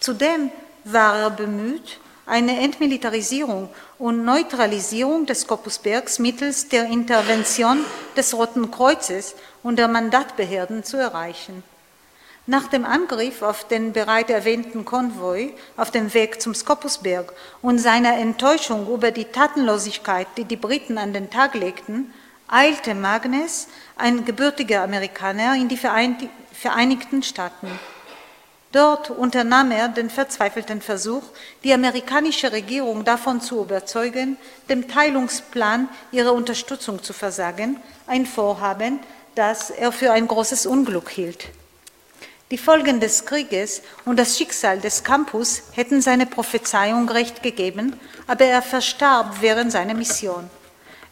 [0.00, 0.50] Zudem
[0.84, 3.68] war er bemüht, eine Entmilitarisierung
[3.98, 7.84] und Neutralisierung des Skopusbergs mittels der Intervention
[8.16, 11.62] des Roten Kreuzes und der Mandatbehörden zu erreichen.
[12.46, 18.16] Nach dem Angriff auf den bereits erwähnten Konvoi auf dem Weg zum Skopusberg und seiner
[18.16, 22.12] Enttäuschung über die Tatenlosigkeit, die die Briten an den Tag legten,
[22.48, 27.78] eilte Magnes, ein gebürtiger Amerikaner, in die Vereinigten Staaten.
[28.72, 31.24] Dort unternahm er den verzweifelten Versuch,
[31.64, 34.36] die amerikanische Regierung davon zu überzeugen,
[34.68, 39.00] dem Teilungsplan ihre Unterstützung zu versagen, ein Vorhaben,
[39.34, 41.48] das er für ein großes Unglück hielt.
[42.50, 48.44] Die Folgen des Krieges und das Schicksal des Campus hätten seine Prophezeiung recht gegeben, aber
[48.44, 50.50] er verstarb während seiner Mission.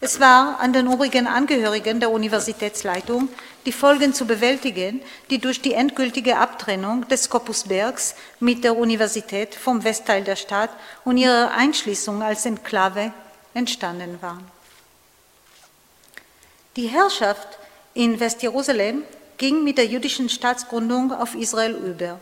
[0.01, 3.29] Es war an den übrigen Angehörigen der Universitätsleitung,
[3.67, 9.85] die Folgen zu bewältigen, die durch die endgültige Abtrennung des Scopusbergs mit der Universität vom
[9.85, 10.71] Westteil der Stadt
[11.05, 13.13] und ihre Einschließung als Enklave
[13.55, 14.45] entstanden waren.
[16.77, 17.59] Die Herrschaft
[17.95, 19.03] in Westjerusalem
[19.39, 22.21] ging mit der jüdischen Staatsgründung auf Israel über.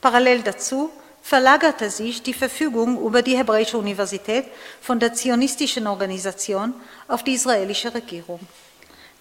[0.00, 4.46] Parallel dazu verlagerte sich die Verfügung über die Hebräische Universität
[4.80, 6.72] von der zionistischen Organisation
[7.08, 8.40] auf die israelische Regierung.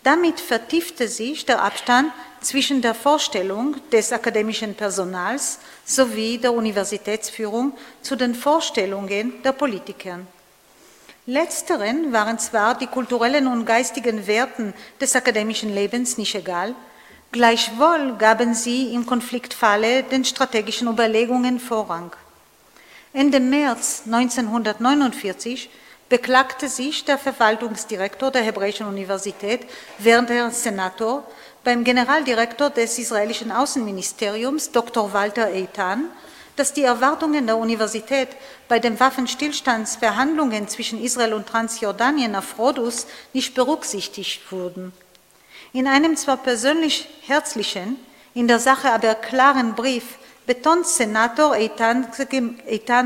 [0.03, 8.15] Damit vertiefte sich der Abstand zwischen der Vorstellung des akademischen Personals sowie der Universitätsführung zu
[8.15, 10.19] den Vorstellungen der Politiker.
[11.25, 16.73] Letzteren waren zwar die kulturellen und geistigen Werten des akademischen Lebens nicht egal,
[17.31, 22.11] Gleichwohl gaben sie im Konfliktfalle den strategischen Überlegungen Vorrang.
[23.13, 25.69] Ende März 1949
[26.07, 29.61] beklagte sich der Verwaltungsdirektor der Hebräischen Universität,
[29.97, 31.25] Werner Senator,
[31.65, 35.11] beim Generaldirektor des israelischen Außenministeriums, Dr.
[35.11, 36.05] Walter Eitan,
[36.55, 38.29] dass die Erwartungen der Universität
[38.69, 44.93] bei den Waffenstillstandsverhandlungen zwischen Israel und Transjordanien auf Rhodus nicht berücksichtigt wurden.
[45.77, 47.97] In einem zwar persönlich herzlichen,
[48.33, 52.07] in der Sache aber klaren Brief betont Senator Eitan,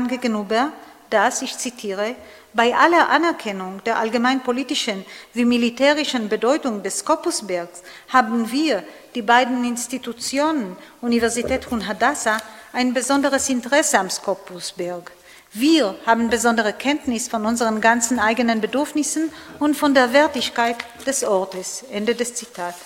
[0.08, 0.72] gegenüber,
[1.10, 2.14] dass, ich zitiere,
[2.54, 5.04] bei aller Anerkennung der allgemeinpolitischen
[5.34, 8.82] wie militärischen Bedeutung des Scopusbergs haben wir,
[9.14, 12.38] die beiden Institutionen, Universität und Hadassah,
[12.72, 15.12] ein besonderes Interesse am Scopusberg.
[15.54, 21.84] Wir haben besondere Kenntnis von unseren ganzen eigenen Bedürfnissen und von der Wertigkeit des Ortes.
[21.90, 22.78] Ende des Zitats.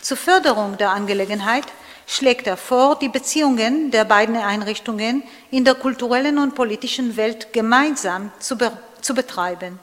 [0.00, 1.66] Zur Förderung der Angelegenheit
[2.06, 8.32] schlägt er vor, die Beziehungen der beiden Einrichtungen in der kulturellen und politischen Welt gemeinsam
[8.38, 9.78] zu, be zu betreiben.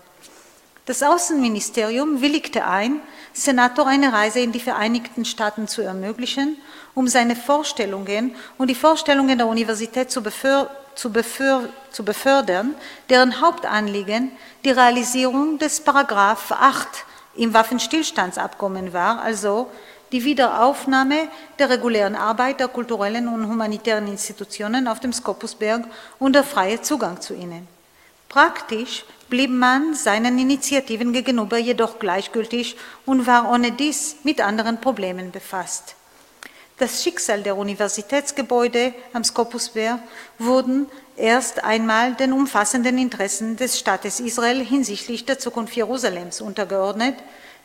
[0.88, 3.02] Das Außenministerium willigte ein,
[3.34, 6.58] Senator eine Reise in die Vereinigten Staaten zu ermöglichen,
[6.95, 10.24] um seine Vorstellungen und die Vorstellungen der Universität zu,
[10.99, 12.75] zu, befördern,
[13.09, 14.31] deren Hauptanliegen
[14.65, 16.88] die Realisierung des Paragraph 8
[17.35, 19.69] im Waffenstillstandsabkommen war, also
[20.12, 21.27] die Wiederaufnahme
[21.59, 25.85] der regulären Arbeit der kulturellen und humanitären Institutionen auf dem Skopusberg
[26.17, 27.67] und der freie Zugang zu ihnen.
[28.27, 35.31] Praktisch blieb man seinen Initiativen gegenüber jedoch gleichgültig und war ohne dies mit anderen Problemen
[35.31, 35.95] befasst.
[36.79, 39.99] Das Schicksal der Universitätsgebäude am Skopusberg
[40.37, 40.87] wurden
[41.17, 47.15] erst einmal den umfassenden Interessen des Staates Israel hinsichtlich der Zukunft Jerusalems untergeordnet,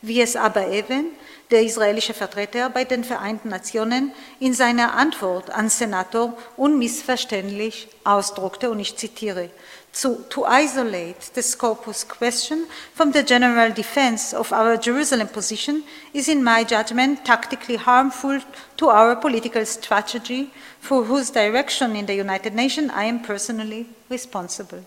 [0.03, 1.07] wie es aber eben
[1.53, 8.81] der israelische Vertreter bei den Vereinten Nationen in seiner Antwort an Senator unmissverständlich ausdruckte, und
[8.81, 9.49] ich zitiere,
[9.95, 16.29] to, to isolate the Scopus question from the general defense of our Jerusalem position is,
[16.29, 18.41] in my judgment, tactically harmful
[18.77, 24.85] to our political strategy, for whose direction in the United Nations I am personally responsible.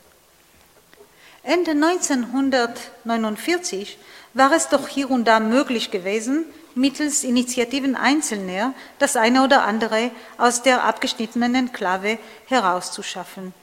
[1.43, 3.97] Ende 1949
[4.33, 10.11] war es doch hier und da möglich gewesen, mittels Initiativen Einzelner das eine oder andere
[10.37, 13.53] aus der abgeschnittenen Enklave herauszuschaffen.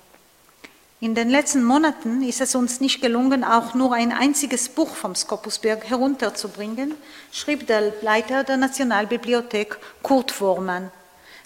[1.04, 5.14] In den letzten Monaten ist es uns nicht gelungen, auch nur ein einziges Buch vom
[5.14, 6.94] Skopusberg herunterzubringen,
[7.30, 10.90] schrieb der Leiter der Nationalbibliothek Kurt Wormann.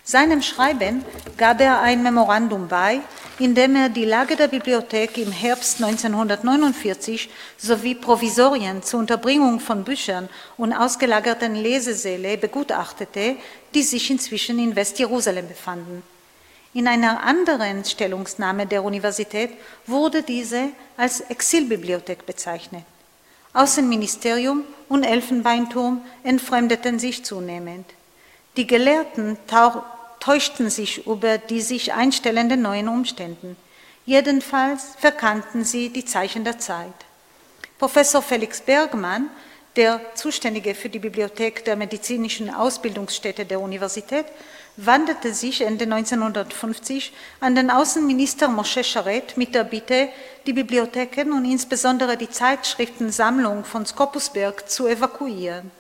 [0.05, 1.05] Seinem Schreiben
[1.37, 3.01] gab er ein Memorandum bei,
[3.40, 9.83] in dem er die Lage der Bibliothek im Herbst 1949 sowie Provisorien zur Unterbringung von
[9.83, 13.35] Büchern und ausgelagerten Lesesäle begutachtete,
[13.75, 16.05] die sich inzwischen in Westjerusalem befanden.
[16.79, 19.51] In einer anderen Stellungnahme der Universität
[19.88, 22.85] wurde diese als Exilbibliothek bezeichnet.
[23.53, 27.85] Außenministerium und Elfenbeinturm entfremdeten sich zunehmend.
[28.57, 29.37] Die Gelehrten
[30.21, 33.57] täuschten sich über die sich einstellenden neuen Umständen.
[34.07, 36.95] Jedenfalls verkannten sie die Zeichen der Zeit.
[37.81, 39.31] Professor Felix Bergmann,
[39.75, 44.27] der Zuständige für die Bibliothek der medizinischen Ausbildungsstätte der Universität,
[44.81, 50.08] wandte sich Ende 1950 an den Außenminister Moshe Sharet mit der Bitte,
[50.46, 55.72] die Bibliotheken und insbesondere die Zeitschriftensammlung von Skopusberg zu evakuieren.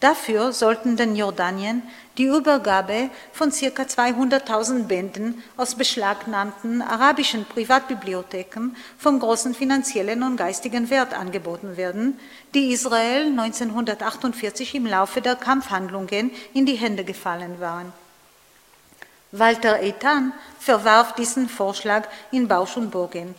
[0.00, 1.82] Dafür sollten den Jordanien
[2.18, 3.82] die Übergabe von ca.
[3.82, 12.18] 200.000 Bänden aus beschlagnahmten arabischen Privatbibliotheken vom großen finanziellen und geistigen Wert angeboten werden,
[12.54, 17.92] die Israel 1948 im Laufe der Kampfhandlungen in die Hände gefallen waren.
[19.38, 23.34] Walter Eitan verwarf diesen Vorschlag in Bausch und Bogen.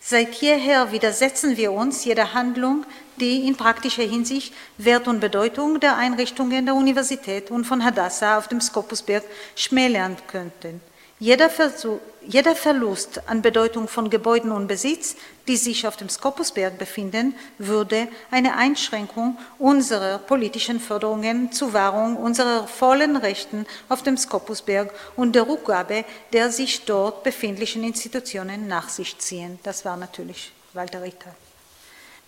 [0.00, 2.86] Seit jeher widersetzen wir uns jeder Handlung,
[3.16, 8.48] die in praktischer Hinsicht Wert und Bedeutung der Einrichtungen der Universität und von Hadassah auf
[8.48, 9.24] dem Skopusberg
[9.56, 10.80] schmälern könnten.
[11.18, 15.16] Jeder, Versuch, jeder, Verlust an Bedeutung von Gebäuden und Besitz,
[15.50, 22.68] die sich auf dem Skopusberg befinden, würde eine Einschränkung unserer politischen Förderungen zur Wahrung unserer
[22.68, 29.18] vollen Rechten auf dem Skopusberg und der Rückgabe der sich dort befindlichen Institutionen nach sich
[29.18, 29.58] ziehen.
[29.64, 31.34] Das war natürlich Walter Ritter.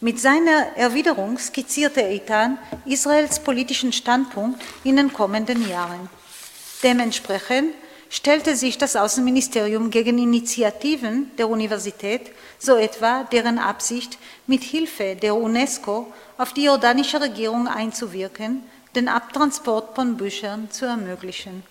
[0.01, 6.11] Mit seiner Erwiderung skizzierte Eitan Israels politischen Standpunkt in den kommenden Jahren.
[6.83, 7.73] Dementsprechend
[8.13, 15.35] stellte sich das Außenministerium gegen Initiativen der Universität, so etwa deren Absicht, mit Hilfe der
[15.35, 18.63] UNESCO auf die jordanische Regierung einzuwirken,
[18.95, 21.63] den Abtransport von Büchern zu ermöglichen.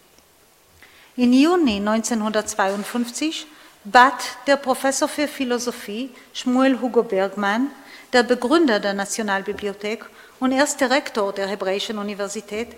[1.15, 3.45] Im Juni 1952
[3.83, 7.67] bat der Professor für Philosophie Schmuel Hugo Bergmann
[8.13, 10.05] der Begründer der Nationalbibliothek
[10.39, 12.69] und erster Rektor der Hebräischen Universität,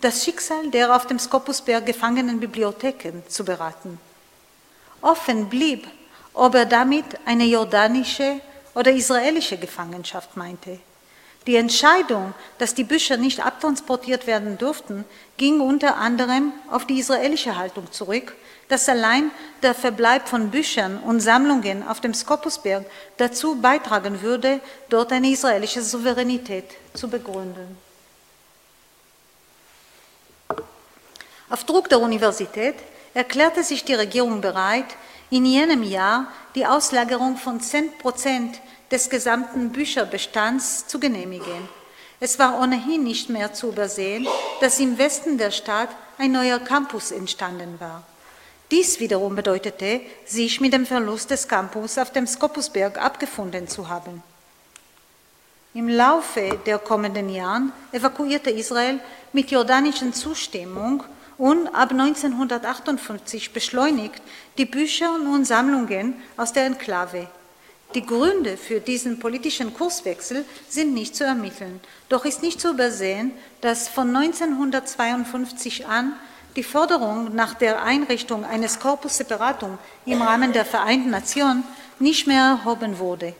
[0.00, 3.98] das Schicksal der auf dem Skopusberg gefangenen Bibliotheken zu beraten.
[5.00, 5.86] Offen blieb,
[6.34, 8.40] ob er damit eine jordanische
[8.74, 10.78] oder israelische Gefangenschaft meinte.
[11.46, 15.04] Die Entscheidung, dass die Bücher nicht abtransportiert werden durften,
[15.36, 18.36] ging unter anderem auf die israelische Haltung zurück,
[18.68, 19.30] dass allein
[19.62, 22.84] der Verbleib von Büchern und Sammlungen auf dem Skopusberg
[23.16, 27.87] dazu beitragen würde, dort eine israelische Souveränität zu begründen.
[31.50, 32.74] Auf Druck der Universität
[33.14, 34.84] erklärte sich die Regierung bereit,
[35.30, 41.68] in jenem Jahr die Auslagerung von 10 Prozent des gesamten Bücherbestands zu genehmigen.
[42.20, 44.26] Es war ohnehin nicht mehr zu übersehen,
[44.60, 48.02] dass im Westen der Stadt ein neuer Campus entstanden war.
[48.70, 54.22] Dies wiederum bedeutete, sich mit dem Verlust des Campus auf dem Skopusberg abgefunden zu haben.
[55.74, 59.00] Im Laufe der kommenden Jahre evakuierte Israel
[59.32, 61.04] mit jordanischen Zustimmung
[61.38, 64.20] und ab 1958 beschleunigt
[64.58, 67.28] die Bücher und Sammlungen aus der Enklave.
[67.94, 71.80] Die Gründe für diesen politischen Kurswechsel sind nicht zu ermitteln,
[72.10, 73.32] doch ist nicht zu übersehen,
[73.62, 76.14] dass von 1952 an
[76.56, 81.62] die Forderung nach der Einrichtung eines Corpus Separatum im Rahmen der Vereinten Nationen
[81.98, 83.34] nicht mehr erhoben wurde.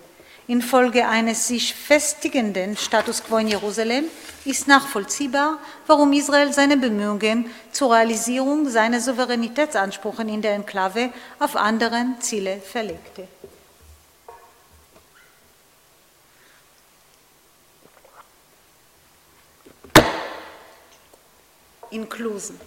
[0.49, 4.07] Infolge eines sich festigenden Status quo in Jerusalem
[4.46, 12.18] ist nachvollziehbar, warum Israel seine Bemühungen zur Realisierung seiner Souveränitätsansprüche in der Enklave auf anderen
[12.22, 13.28] Ziele verlegte.
[21.90, 22.59] Inklusen.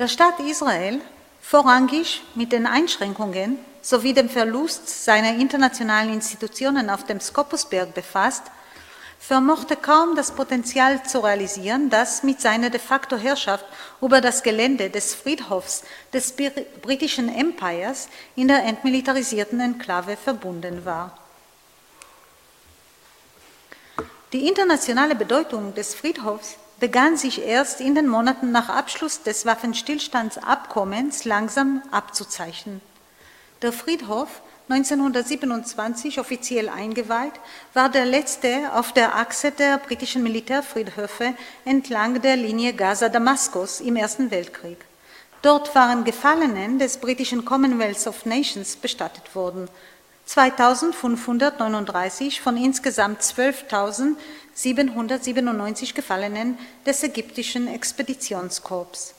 [0.00, 1.00] Der Staat Israel,
[1.40, 8.44] vorrangig mit den Einschränkungen sowie dem Verlust seiner internationalen Institutionen auf dem Skopusberg befasst,
[9.20, 13.66] vermochte kaum das Potenzial zu realisieren, das mit seiner de facto Herrschaft
[14.00, 16.34] über das Gelände des Friedhofs des
[16.82, 21.18] britischen Empires in der entmilitarisierten Enklave verbunden war.
[24.32, 31.24] Die internationale Bedeutung des Friedhofs begann sich erst in den Monaten nach Abschluss des Waffenstillstandsabkommens
[31.24, 32.80] langsam abzuzeichnen.
[33.64, 34.28] Der Friedhof,
[34.68, 37.32] 1927 offiziell eingeweiht,
[37.72, 41.32] war der letzte auf der Achse der britischen Militärfriedhöfe
[41.64, 44.76] entlang der Linie Gaza-Damaskus im Ersten Weltkrieg.
[45.40, 49.70] Dort waren Gefallenen des britischen Commonwealth of Nations bestattet worden.
[50.26, 54.16] 2539 von insgesamt 12.000
[54.52, 59.14] 797 Gefallenen des ägyptischen Expeditionskorps.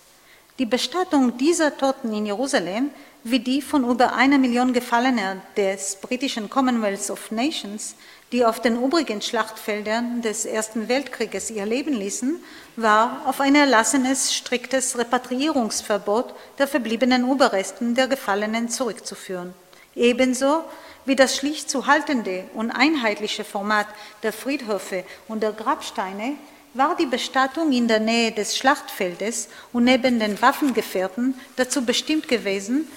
[0.58, 2.92] Die Bestattung dieser Toten in Jerusalem
[3.28, 7.96] wie die von über einer Million Gefallener des britischen Commonwealth of Nations,
[8.32, 12.42] die auf den übrigen Schlachtfeldern des Ersten Weltkrieges ihr Leben ließen,
[12.76, 19.56] war auf ein erlassenes striktes Repatriierungsverbot der verbliebenen Überresten der Gefallenen zurückzuführen.
[19.96, 20.64] Ebenso
[21.06, 23.88] wie das schlicht zu haltende und einheitliche Format
[24.22, 26.36] der Friedhöfe und der Grabsteine
[26.76, 32.88] war die Bestattung in der Nähe des Schlachtfeldes und neben den Waffengefährten dazu bestimmt gewesen,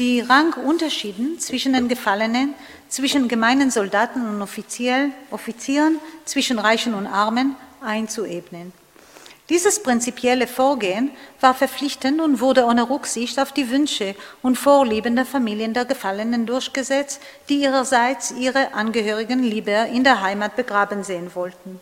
[0.00, 2.54] die Rangunterschieden zwischen den Gefallenen,
[2.88, 8.72] zwischen gemeinen Soldaten und Offizieren, zwischen Reichen und Armen einzuebnen.
[9.48, 11.10] Dieses prinzipielle Vorgehen
[11.40, 16.44] war verpflichtend und wurde ohne Rücksicht auf die Wünsche und Vorlieben der Familien der Gefallenen
[16.44, 21.80] durchgesetzt, die ihrerseits ihre Angehörigen lieber in der Heimat begraben sehen wollten.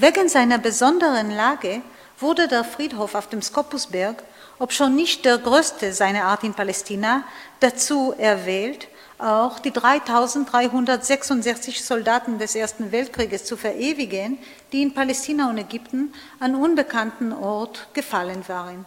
[0.00, 1.82] Wegen seiner besonderen Lage
[2.18, 4.22] wurde der Friedhof auf dem Skopusberg,
[4.58, 7.24] obschon nicht der größte seiner Art in Palästina,
[7.60, 8.88] dazu erwählt,
[9.18, 14.38] auch die 3366 Soldaten des Ersten Weltkrieges zu verewigen,
[14.72, 18.86] die in Palästina und Ägypten an unbekannten Ort gefallen waren.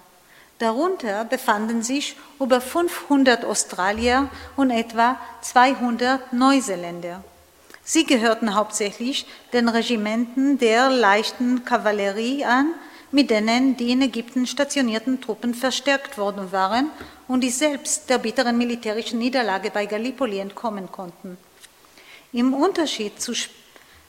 [0.57, 7.23] Darunter befanden sich über 500 Australier und etwa 200 Neuseeländer.
[7.85, 12.73] Sie gehörten hauptsächlich den Regimenten der leichten Kavallerie an,
[13.11, 16.89] mit denen die in Ägypten stationierten Truppen verstärkt worden waren
[17.27, 21.37] und die selbst der bitteren militärischen Niederlage bei Gallipoli entkommen konnten.
[22.31, 23.35] Im Unterschied zur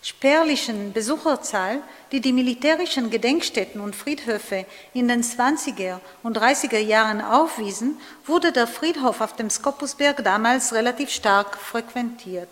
[0.00, 7.98] spärlichen Besucherzahl, die die militärischen Gedenkstätten und Friedhöfe in den 20er und 30er Jahren aufwiesen,
[8.24, 12.48] wurde der Friedhof auf dem Skopusberg damals relativ stark frequentiert.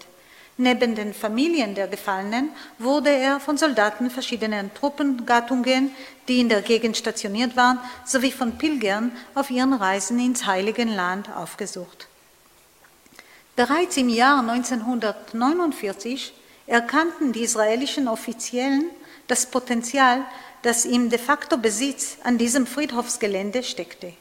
[0.62, 5.90] Neben den Familien der Gefallenen wurde er von Soldaten verschiedener Truppengattungen,
[6.28, 11.28] die in der Gegend stationiert waren, sowie von Pilgern auf ihren Reisen ins Heilige Land
[11.34, 12.06] aufgesucht.
[13.56, 16.32] Bereits im Jahr 1949
[16.68, 18.84] erkannten die israelischen Offiziellen
[19.26, 20.24] das Potenzial,
[20.62, 24.12] das im de facto Besitz an diesem Friedhofsgelände steckte.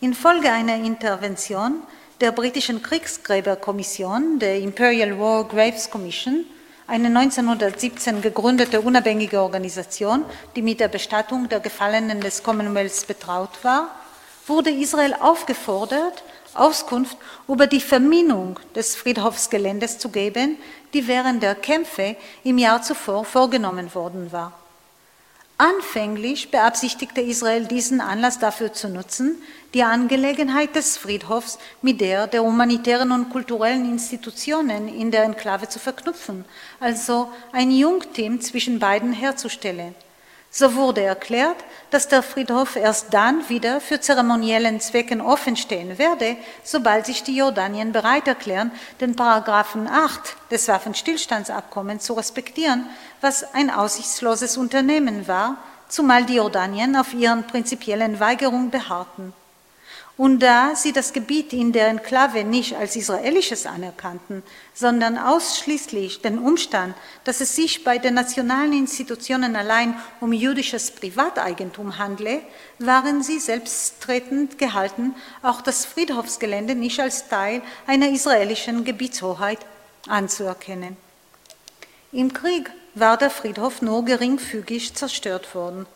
[0.00, 1.80] Infolge einer Intervention
[2.20, 6.44] der britischen Kriegsgräberkommission, der Imperial War Graves Commission,
[6.86, 13.88] eine 1917 gegründete unabhängige Organisation, die mit der Bestattung der Gefallenen des Commonwealths betraut war,
[14.46, 17.16] wurde Israel aufgefordert, Auskunft
[17.48, 20.56] über die Verminung des Friedhofsgeländes zu geben,
[20.92, 24.52] die während der Kämpfe im Jahr zuvor vorgenommen worden war.
[25.56, 29.40] Anfänglich beabsichtigte Israel diesen Anlass dafür zu nutzen,
[29.74, 35.78] die Angelegenheit des Friedhofs mit der der humanitären und kulturellen Institutionen in der Enklave zu
[35.78, 36.44] verknüpfen,
[36.80, 39.94] also ein Jungteam zwischen beiden herzustellen.
[40.52, 41.56] So wurde erklärt,
[41.92, 47.36] dass der Friedhof erst dann wieder für zeremoniellen Zwecken offen stehen werde, sobald sich die
[47.36, 52.86] Jordanien bereit erklären, den Paragraphen 8 des Waffenstillstandsabkommens zu respektieren,
[53.20, 55.56] was ein aussichtsloses Unternehmen war,
[55.88, 59.32] zumal die Jordanien auf ihren prinzipiellen Weigerung beharrten.
[60.20, 64.42] Und da sie das Gebiet in der Enklave nicht als israelisches anerkannten,
[64.74, 66.94] sondern ausschließlich den Umstand,
[67.24, 72.42] dass es sich bei den nationalen Institutionen allein um jüdisches Privateigentum handle,
[72.78, 79.60] waren sie selbsttretend gehalten, auch das Friedhofsgelände nicht als Teil einer israelischen Gebietshoheit
[80.06, 80.98] anzuerkennen.
[82.12, 85.86] Im Krieg war der Friedhof nur geringfügig zerstört worden.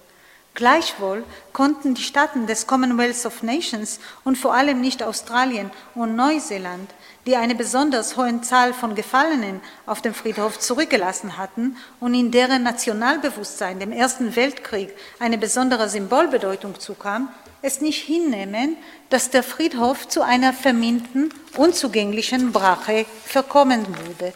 [0.55, 6.88] Gleichwohl konnten die Staaten des Commonwealth of Nations und vor allem nicht Australien und Neuseeland,
[7.26, 12.62] die eine besonders hohe Zahl von Gefallenen auf dem Friedhof zurückgelassen hatten und in deren
[12.62, 17.30] Nationalbewusstsein dem Ersten Weltkrieg eine besondere Symbolbedeutung zukam,
[17.61, 18.76] es nicht hinnehmen,
[19.11, 24.32] dass der Friedhof zu einer verminten, unzugänglichen Brache verkommen würde.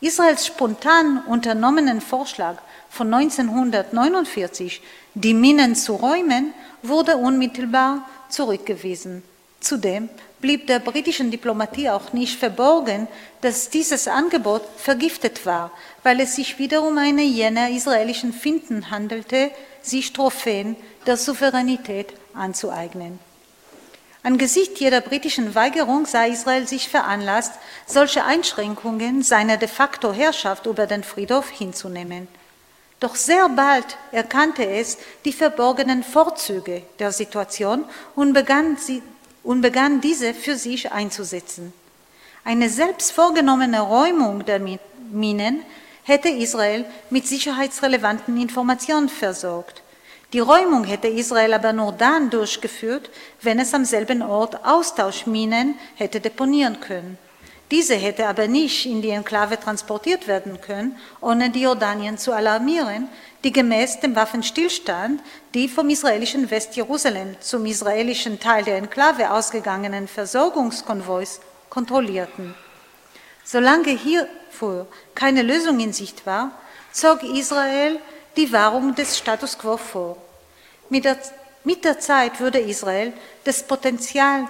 [0.00, 4.80] Israels spontan unternommenen Vorschlag von 1949,
[5.14, 9.22] die Minen zu räumen, wurde unmittelbar zurückgewiesen.
[9.60, 10.08] Zudem
[10.40, 13.08] blieb der britischen Diplomatie auch nicht verborgen,
[13.40, 15.72] dass dieses Angebot vergiftet war,
[16.04, 19.50] weil es sich wiederum eine jener israelischen Finden handelte,
[19.82, 20.76] sich Trophäen
[21.06, 23.18] der Souveränität anzueignen.
[24.28, 27.54] Angesichts jeder britischen Weigerung sah Israel sich veranlasst,
[27.86, 32.28] solche Einschränkungen seiner de facto Herrschaft über den Friedhof hinzunehmen.
[33.00, 39.02] Doch sehr bald erkannte es die verborgenen Vorzüge der Situation und begann, sie,
[39.44, 41.72] und begann diese für sich einzusetzen.
[42.44, 44.60] Eine selbst vorgenommene Räumung der
[45.10, 45.62] Minen
[46.02, 49.82] hätte Israel mit sicherheitsrelevanten Informationen versorgt.
[50.34, 53.08] Die Räumung hätte Israel aber nur dann durchgeführt,
[53.40, 57.16] wenn es am selben Ort Austauschminen hätte deponieren können.
[57.70, 63.08] Diese hätte aber nicht in die Enklave transportiert werden können, ohne die Jordanien zu alarmieren,
[63.44, 65.22] die gemäß dem Waffenstillstand
[65.54, 72.54] die vom israelischen Westjerusalem zum israelischen Teil der Enklave ausgegangenen Versorgungskonvois kontrollierten.
[73.44, 76.50] Solange hierfür keine Lösung in Sicht war,
[76.92, 77.98] zog Israel
[78.38, 80.16] die Wahrung des Status quo vor.
[80.88, 81.18] Mit der,
[81.64, 83.12] mit der Zeit wurde Israel
[83.44, 84.48] des Potenzials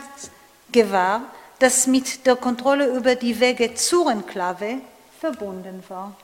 [0.70, 1.22] gewahr,
[1.59, 4.82] das mit der Kontrolle über die Wege zur Enklave
[5.18, 6.14] verbunden war.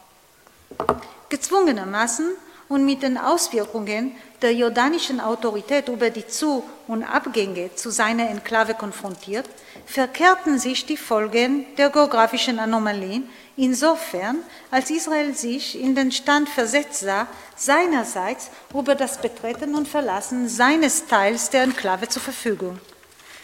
[1.31, 2.37] Gezwungenermaßen
[2.69, 4.12] und mit den Auswirkungen
[4.43, 9.49] der jordanischen Autorität über die Zu- und Abgänge zu seiner Enklave konfrontiert,
[9.87, 14.39] verkehrten sich die Folgen der geografischen Anomalien insofern,
[14.71, 21.07] als Israel sich in den Stand versetzt sah, seinerseits über das Betreten und Verlassen seines
[21.07, 22.79] Teils der Enklave zur Verfügung.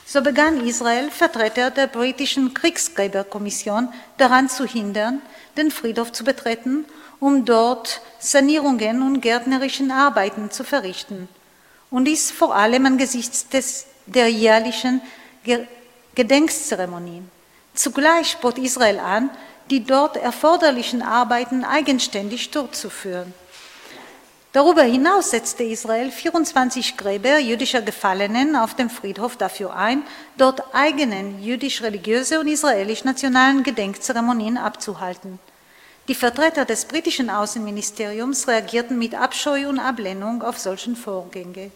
[0.06, 5.22] So begann Israel, Vertreter der britischen Kriegsgräberkommission daran zu hindern,
[5.56, 6.84] den Friedhof zu betreten,
[7.20, 11.28] um dort Sanierungen und gärtnerischen Arbeiten zu verrichten.
[11.90, 15.02] Und dies vor allem angesichts des, der jährlichen
[16.14, 17.30] Gedenkzeremonien.
[17.74, 19.30] Zugleich bot Israel an,
[19.70, 23.32] die dort erforderlichen Arbeiten eigenständig durchzuführen.
[24.52, 30.02] Darüber hinaus setzte Israel 24 Gräber jüdischer Gefallenen auf dem Friedhof dafür ein,
[30.36, 35.38] dort eigenen jüdisch-religiöse und israelisch-nationalen Gedenkzeremonien abzuhalten.
[36.10, 41.70] Die Vertreter des britischen Außenministeriums reagierten mit Abscheu und Ablehnung auf solchen Vorgänge.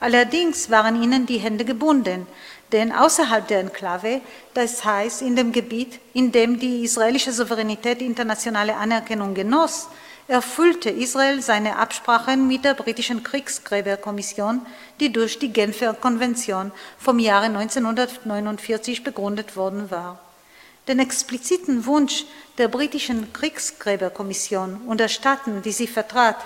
[0.00, 2.26] Allerdings waren ihnen die Hände gebunden,
[2.72, 4.22] denn außerhalb der Enklave,
[4.54, 9.86] das heißt in dem Gebiet, in dem die israelische Souveränität internationale Anerkennung genoss,
[10.26, 14.66] erfüllte Israel seine Absprachen mit der britischen Kriegsgräberkommission,
[14.98, 20.25] die durch die Genfer Konvention vom Jahre 1949 begründet worden war.
[20.88, 22.24] Den expliziten Wunsch
[22.58, 26.36] der britischen Kriegsgräberkommission und der Staaten, die sie vertrat,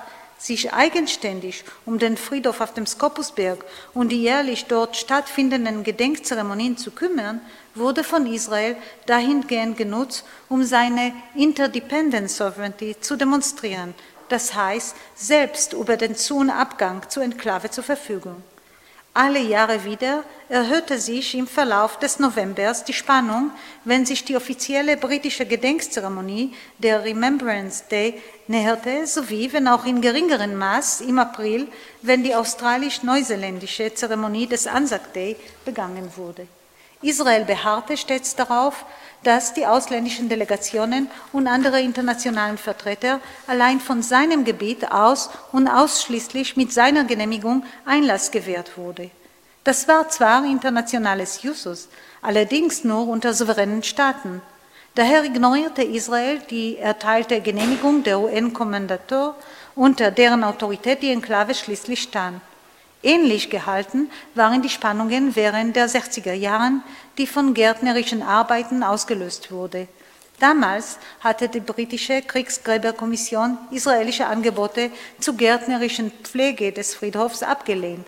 [0.40, 3.62] sich eigenständig um den Friedhof auf dem Skopusberg
[3.92, 7.42] und die jährlich dort stattfindenden Gedenkzeremonien zu kümmern,
[7.74, 13.94] wurde von Israel dahingehend genutzt, um seine Interdependent Sovereignty zu demonstrieren,
[14.30, 18.42] das heißt selbst über den Zu- und Abgang zur Enklave zur Verfügung.
[19.22, 23.50] Alle Jahre wieder erhöhte sich im Verlauf des Novembers die Spannung,
[23.84, 28.14] wenn sich die offizielle britische Gedenkzeremonie, der Remembrance Day,
[28.46, 31.68] näherte, sowie, wenn auch in geringerem Maß, im April,
[32.00, 36.46] wenn die australisch-neuseeländische Zeremonie des Anzac Day begangen wurde.
[37.02, 38.86] Israel beharrte stets darauf,
[39.22, 46.56] dass die ausländischen Delegationen und andere internationalen Vertreter allein von seinem Gebiet aus und ausschließlich
[46.56, 49.10] mit seiner Genehmigung Einlass gewährt wurde.
[49.64, 51.88] Das war zwar internationales Jussus,
[52.22, 54.40] allerdings nur unter souveränen Staaten.
[54.94, 59.36] Daher ignorierte Israel die erteilte Genehmigung der UN-Kommandatur,
[59.76, 62.40] unter deren Autorität die Enklave schließlich stand.
[63.02, 66.82] Ähnlich gehalten waren die Spannungen während der 60er Jahren,
[67.16, 69.88] die von gärtnerischen Arbeiten ausgelöst wurde.
[70.38, 78.06] Damals hatte die britische Kriegsgräberkommission israelische Angebote zur gärtnerischen Pflege des Friedhofs abgelehnt.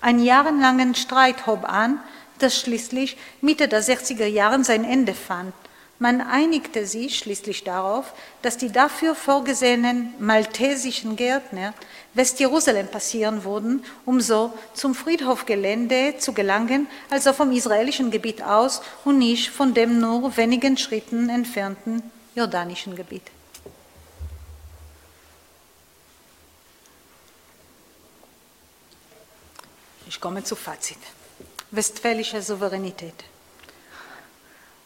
[0.00, 2.00] Ein jahrelangen Streit hob an,
[2.38, 5.52] das schließlich Mitte der 60er Jahre sein Ende fand.
[6.00, 11.74] Man einigte sich schließlich darauf, dass die dafür vorgesehenen maltesischen Gärtner
[12.14, 19.18] Westjerusalem passieren würden, um so zum Friedhofgelände zu gelangen, also vom israelischen Gebiet aus und
[19.18, 22.02] nicht von dem nur wenigen Schritten entfernten
[22.36, 23.24] jordanischen Gebiet.
[30.06, 30.98] Ich komme zu Fazit.
[31.72, 33.24] Westfälische Souveränität.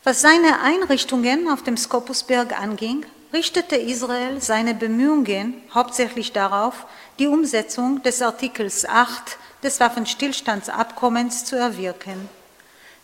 [0.04, 6.86] Was seine Einrichtungen auf dem Skopusberg anging, richtete Israel seine Bemühungen hauptsächlich darauf,
[7.20, 12.28] die Umsetzung des Artikels 8 des Waffenstillstandsabkommens zu erwirken.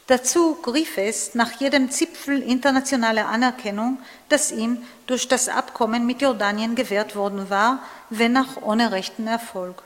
[0.08, 6.74] Dazu griff es nach jedem Zipfel internationaler Anerkennung, das ihm durch das Abkommen mit Jordanien
[6.74, 7.80] gewährt worden war,
[8.10, 9.84] wenn auch ohne rechten Erfolg.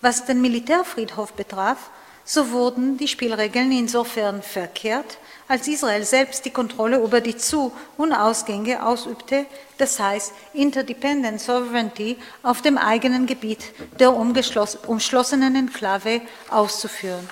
[0.00, 1.90] Was den Militärfriedhof betraf,
[2.24, 5.18] so wurden die Spielregeln insofern verkehrt,
[5.48, 9.46] als Israel selbst die Kontrolle über die Zu- und Ausgänge ausübte,
[9.78, 13.64] das heißt Interdependent Sovereignty auf dem eigenen Gebiet
[13.98, 17.28] der umschlossenen Enklave auszuführen.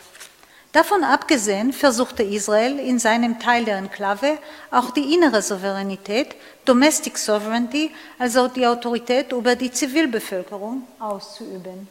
[0.73, 4.39] Davon abgesehen versuchte Israel in seinem Teil der Enklave
[4.71, 7.91] auch die innere Souveränität, Domestic Sovereignty,
[8.21, 11.89] also die Autorität über die Zivilbevölkerung auszuüben.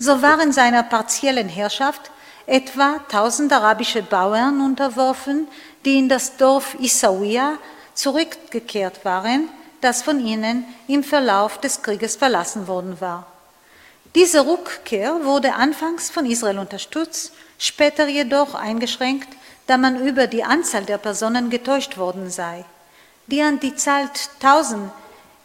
[0.00, 2.10] So waren seiner partiellen Herrschaft
[2.50, 5.46] etwa 1000 arabische Bauern unterworfen,
[5.84, 7.58] die in das Dorf Isawiya
[7.94, 9.48] zurückgekehrt waren,
[9.80, 13.26] das von ihnen im Verlauf des Krieges verlassen worden war.
[14.16, 19.28] Diese Rückkehr wurde anfangs von Israel unterstützt, später jedoch eingeschränkt,
[19.68, 22.64] da man über die Anzahl der Personen getäuscht worden sei.
[23.28, 24.10] Die an die Zahl
[24.42, 24.90] 1000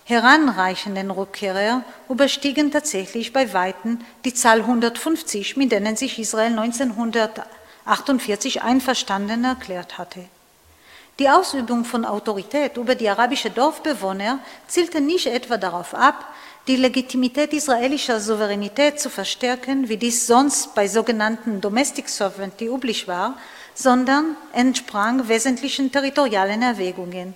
[0.06, 9.44] heranreichenden Rückkehrer überstiegen tatsächlich bei Weitem die Zahl 150, mit denen sich Israel 1948 einverstanden
[9.44, 10.26] erklärt hatte.
[11.18, 16.28] Die Ausübung von Autorität über die arabischen Dorfbewohner zielte nicht etwa darauf ab,
[16.68, 23.38] die Legitimität israelischer Souveränität zu verstärken, wie dies sonst bei sogenannten Domestic Sovereignty üblich war,
[23.74, 27.34] sondern entsprang wesentlichen territorialen Erwägungen.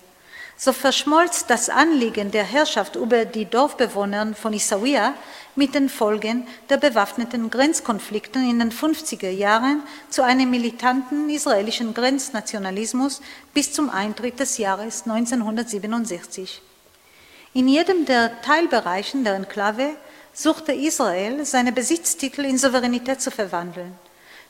[0.61, 5.13] So verschmolz das Anliegen der Herrschaft über die Dorfbewohner von Issaouia
[5.55, 13.21] mit den Folgen der bewaffneten Grenzkonflikte in den 50er Jahren zu einem militanten israelischen Grenznationalismus
[13.53, 16.61] bis zum Eintritt des Jahres 1967.
[17.53, 19.91] In jedem der Teilbereichen der Enklave
[20.33, 23.97] suchte Israel, seine Besitztitel in Souveränität zu verwandeln.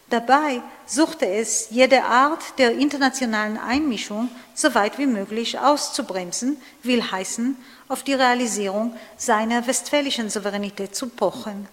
[0.09, 7.55] Dabei suchte es, jede Art der internationalen Einmischung so weit wie möglich auszubremsen, will heißen,
[7.87, 11.67] auf die Realisierung seiner westfälischen Souveränität zu pochen.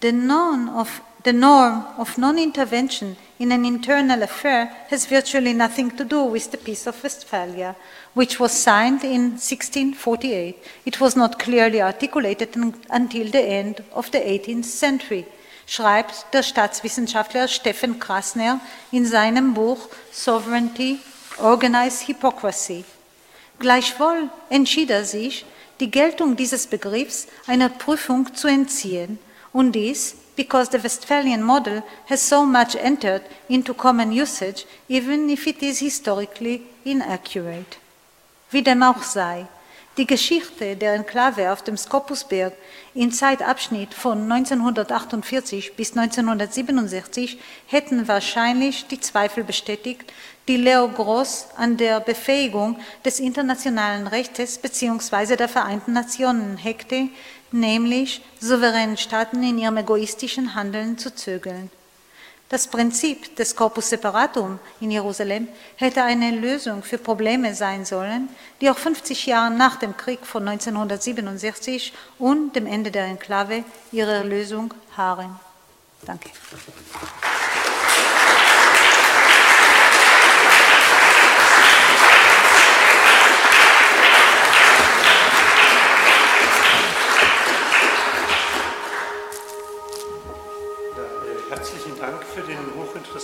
[0.00, 6.04] The norm of, the norm of non-intervention in an internal affair has virtually nothing to
[6.04, 7.74] do with the Peace of Westphalia,
[8.14, 10.56] which was signed in 1648.
[10.84, 12.56] It was not clearly articulated
[12.90, 15.26] until the end of the 18th century,
[15.66, 18.60] schreibt der Staatswissenschaftler Steffen Krasner
[18.90, 20.98] in seinem Buch Sovereignty,
[21.38, 22.84] Organized Hypocrisy.
[23.58, 25.44] Gleichwohl entschied er sich,
[25.80, 29.18] die Geltung dieses Begriffs einer Prüfung zu entziehen
[29.52, 35.46] und dies because the Westphalian model has so much entered into common usage, even if
[35.46, 37.78] it is historically inaccurate.
[38.50, 39.46] Wie dem auch sei,
[39.96, 42.52] die Geschichte der Enklave auf dem Skopusberg
[42.94, 50.12] im Zeitabschnitt von 1948 bis 1967 hätten wahrscheinlich die Zweifel bestätigt,
[50.48, 55.36] die Leo Gross an der Befähigung des internationalen Rechts bzw.
[55.36, 57.08] der Vereinten Nationen hegte,
[57.52, 61.70] nämlich souveränen Staaten in ihrem egoistischen Handeln zu zögeln.
[62.54, 68.28] Das Prinzip des Corpus Separatum in Jerusalem hätte eine Lösung für Probleme sein sollen,
[68.60, 74.22] die auch 50 Jahre nach dem Krieg von 1967 und dem Ende der Enklave ihre
[74.22, 75.36] Lösung harren.
[76.06, 76.30] Danke.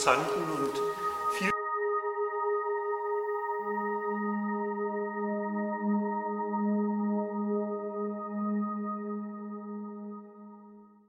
[0.07, 0.49] Herzlichen